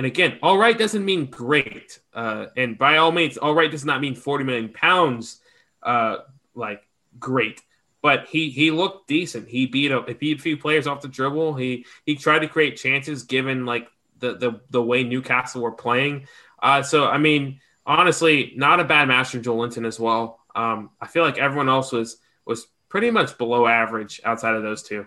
[0.00, 2.00] And again, all right doesn't mean great.
[2.14, 5.42] Uh, and by all means, all right does not mean 40 million pounds,
[5.82, 6.20] uh,
[6.54, 6.82] like
[7.18, 7.60] great.
[8.00, 9.46] But he he looked decent.
[9.46, 11.52] He beat a beat a few players off the dribble.
[11.52, 13.88] He he tried to create chances given like
[14.20, 16.26] the the, the way Newcastle were playing.
[16.62, 20.40] Uh, so I mean, honestly, not a bad match from Joelinton as well.
[20.54, 24.82] Um, I feel like everyone else was was pretty much below average outside of those
[24.82, 25.06] two.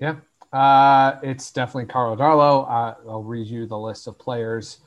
[0.00, 0.16] Yeah,
[0.52, 2.68] uh, it's definitely Karl Darlow.
[2.68, 4.78] Uh, I'll read you the list of players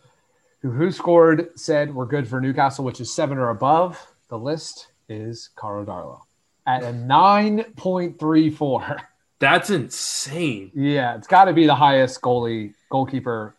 [0.62, 4.06] who who scored said we're good for Newcastle, which is seven or above.
[4.30, 6.22] The list is Karl Darlow
[6.68, 9.00] at a 9.34.
[9.40, 10.72] That's insane.
[10.74, 13.56] Yeah, it's got to be the highest goalie goalkeeper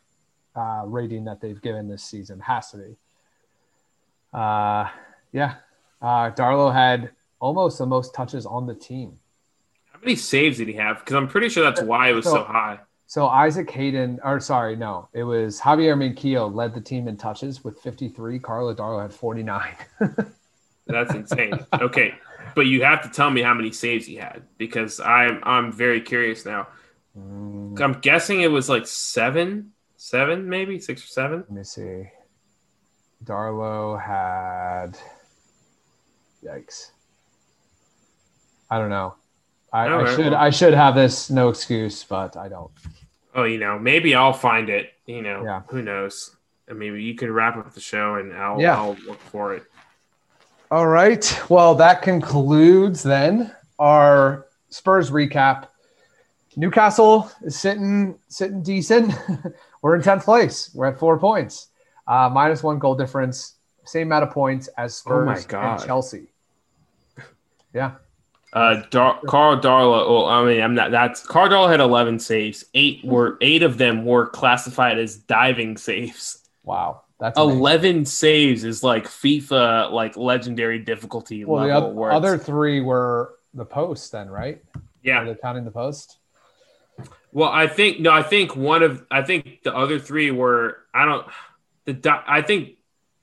[0.54, 2.40] uh, rating that they've given this season.
[2.40, 2.96] Has to be.
[4.32, 4.88] Uh,
[5.32, 5.57] yeah,
[6.00, 9.18] uh, Darlow had almost the most touches on the team
[10.07, 11.00] many saves did he have?
[11.00, 12.78] Because I'm pretty sure that's why it was so, so, high.
[13.09, 17.62] So Isaac Hayden, or sorry, no, it was Javier Manquillo led the team in touches
[17.62, 18.38] with 53.
[18.38, 19.76] Karl Darlow had 49.
[20.86, 21.52] that's insane.
[21.72, 22.14] Okay,
[22.54, 26.00] but you have to tell me how many saves he had because I'm I'm very
[26.00, 26.68] curious now.
[27.16, 27.80] Mm.
[27.80, 31.38] I'm guessing it was like seven, seven maybe six or seven.
[31.40, 32.11] Let me see.
[33.24, 34.98] Darlow had.
[36.44, 36.90] Yikes.
[38.68, 39.14] I don't know.
[39.77, 42.70] I, I should well, I should have this no excuse, but I don't.
[43.35, 44.95] Oh, you know, maybe I'll find it.
[45.05, 45.62] You know, yeah.
[45.68, 46.35] who knows?
[46.66, 48.74] And maybe you can wrap up the show, and I'll yeah.
[48.74, 49.64] I'll look for it.
[50.70, 51.43] All right.
[51.51, 55.68] Well, that concludes then our Spurs recap.
[56.57, 59.12] Newcastle is sitting sitting decent.
[59.83, 60.70] We're in tenth place.
[60.74, 61.68] We're at four points,
[62.09, 66.29] uh, minus one goal difference, same amount of points as oh Spurs oh and Chelsea.
[67.74, 67.97] Yeah.
[68.57, 70.09] Uh, Dar- Karl Darlow.
[70.09, 70.90] Well, I mean, I'm not.
[70.90, 72.64] That's Karl Darlow had 11 saves.
[72.72, 76.42] Eight were eight of them were classified as diving saves.
[76.64, 81.94] Wow, that's 11 saves is like FIFA like legendary difficulty well, level.
[81.94, 84.62] The other three were the post, then, right?
[85.02, 86.16] Yeah, Are they counting the post.
[87.32, 88.11] Well, I think no.
[88.11, 91.26] I think one of I think the other three were I don't
[91.84, 92.76] the I think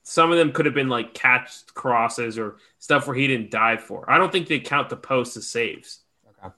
[0.04, 3.82] some of them could have been like catch crosses or stuff where he didn't dive
[3.82, 4.10] for.
[4.10, 6.01] I don't think they count the posts as saves.
[6.28, 6.54] Okay.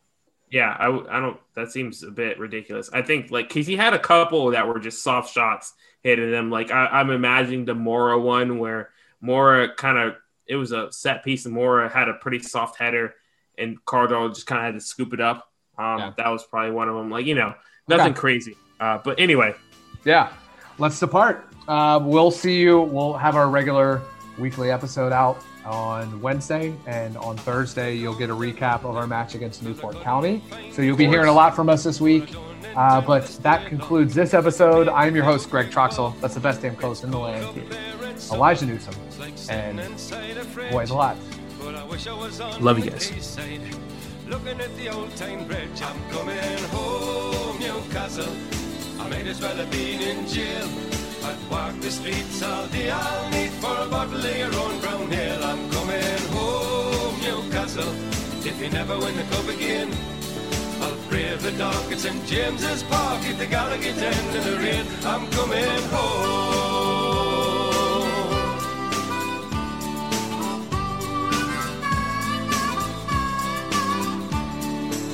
[0.49, 1.39] Yeah, I, I don't.
[1.55, 2.89] That seems a bit ridiculous.
[2.91, 6.49] I think like because he had a couple that were just soft shots hitting them.
[6.49, 8.89] Like I, I'm imagining the Moura one where
[9.23, 10.15] Moura kind of
[10.47, 13.13] it was a set piece and Moura had a pretty soft header
[13.57, 15.51] and Cardinal just kind of had to scoop it up.
[15.77, 16.13] Um, yeah.
[16.17, 17.11] That was probably one of them.
[17.11, 17.53] Like you know,
[17.87, 18.19] nothing okay.
[18.19, 18.57] crazy.
[18.79, 19.53] Uh, but anyway,
[20.03, 20.33] yeah.
[20.77, 21.54] Let's depart.
[21.67, 22.81] Uh, we'll see you.
[22.81, 24.01] We'll have our regular
[24.37, 29.33] weekly episode out on Wednesday, and on Thursday you'll get a recap of our match
[29.33, 30.43] against Newport County.
[30.71, 32.33] So you'll be hearing a lot from us this week.
[32.75, 34.89] Uh, but that concludes this episode.
[34.89, 36.19] I am your host, Greg Troxel.
[36.19, 37.63] That's the best damn coast in the land.
[38.31, 38.93] Elijah Newsom
[39.49, 39.79] and
[40.71, 41.17] boys a lot.
[42.59, 43.37] Love you guys.
[44.27, 48.33] Looking at the old time bridge, I'm coming home, Newcastle.
[48.99, 50.94] I might as well have been in jail.
[51.27, 55.11] I'd walk the streets all day, I'll need for a bottle of your own brown
[55.11, 55.43] ale.
[55.43, 57.93] I'm coming home, Newcastle.
[58.45, 59.89] If you never win the cup again,
[60.81, 62.23] I'll brave the dark at St.
[62.27, 64.85] James's Park if the Gallowgate end in the rain.
[65.03, 66.45] I'm coming home.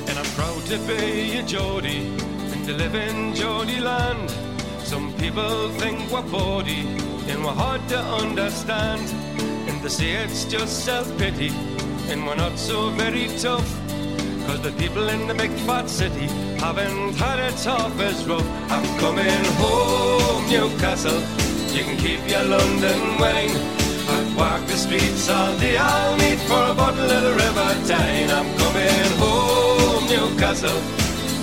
[0.08, 2.08] And I'm proud to be a Geordie
[2.52, 4.51] and to live in Geordie land.
[4.92, 6.82] Some people think we're bawdy
[7.26, 9.00] and we're hard to understand.
[9.66, 11.48] And they say it's just self-pity
[12.10, 13.66] and we're not so very tough.
[14.46, 16.26] Cause the people in the big fat city
[16.60, 18.46] haven't had it half as rough.
[18.70, 21.22] I'm coming home, Newcastle.
[21.74, 23.56] You can keep your London wine.
[24.12, 25.78] I'd walk the streets all day.
[25.78, 28.30] I'll meet for a bottle of the River Tyne.
[28.30, 30.04] I'm coming home.
[30.12, 30.82] Newcastle.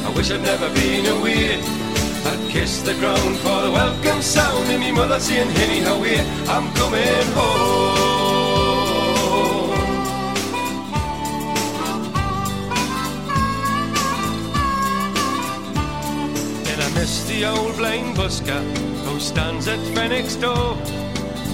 [0.06, 1.89] I wish I'd never been away.
[2.30, 6.16] I'd kiss the ground for the welcome sound and me mother saying, Henny, how we?
[6.48, 8.00] I'm coming home.
[16.68, 18.62] And I miss the old blind busker
[19.06, 20.76] who stands at Fenwick's door.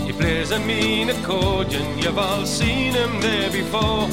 [0.06, 4.10] He plays a mean accordion, you've all seen him there before.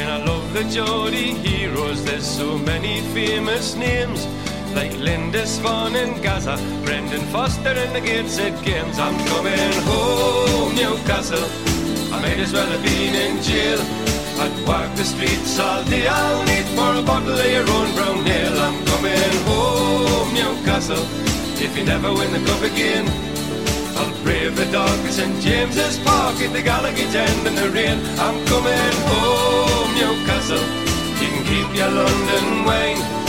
[0.00, 4.26] And I love the Geordie heroes, there's so many famous names.
[4.74, 8.98] Like Lindisfarne in Gazza, Brendan Foster and the Gateshead Games.
[8.98, 11.44] I'm coming home, Newcastle.
[12.14, 13.80] I might as well have been in jail.
[14.40, 16.06] I'd walk the streets all day.
[16.06, 18.58] I'll need for a bottle of your own brown ale.
[18.60, 21.04] I'm coming home, Newcastle.
[21.60, 23.06] If you never win the cup again,
[23.98, 27.98] I'll brave the dark at St James's Park in the Gallowgate end in the rain.
[28.18, 29.90] I'm coming home.
[29.98, 30.64] Newcastle.
[31.20, 33.19] You can keep your London wine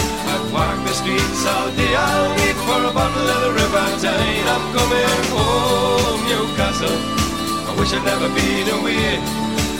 [0.51, 1.95] walk the streets all day.
[1.95, 3.61] I'll wait for a bottle of the river.
[4.51, 6.99] I'm coming home, Newcastle.
[7.67, 9.15] I wish I'd never been away.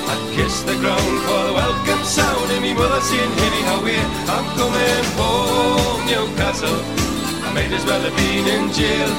[0.07, 3.95] I'd kiss the ground for the welcome sound of me mother saying, Henny, how we
[4.31, 6.79] I'm coming home, Newcastle.
[7.43, 9.11] I might as well have been in jail.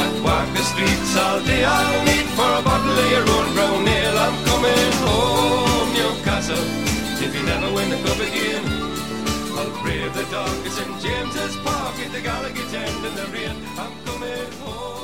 [0.00, 1.64] I'd walk the streets all day.
[1.64, 4.18] I'll wait for a bottle of your own brown ale.
[4.20, 6.64] I'm coming home, Newcastle.
[7.24, 8.89] If you never win the cup again.
[9.60, 13.26] All three of the dog is in James's Park in the Gallagher tent in the
[13.26, 13.54] rear.
[13.76, 14.99] I'm coming home.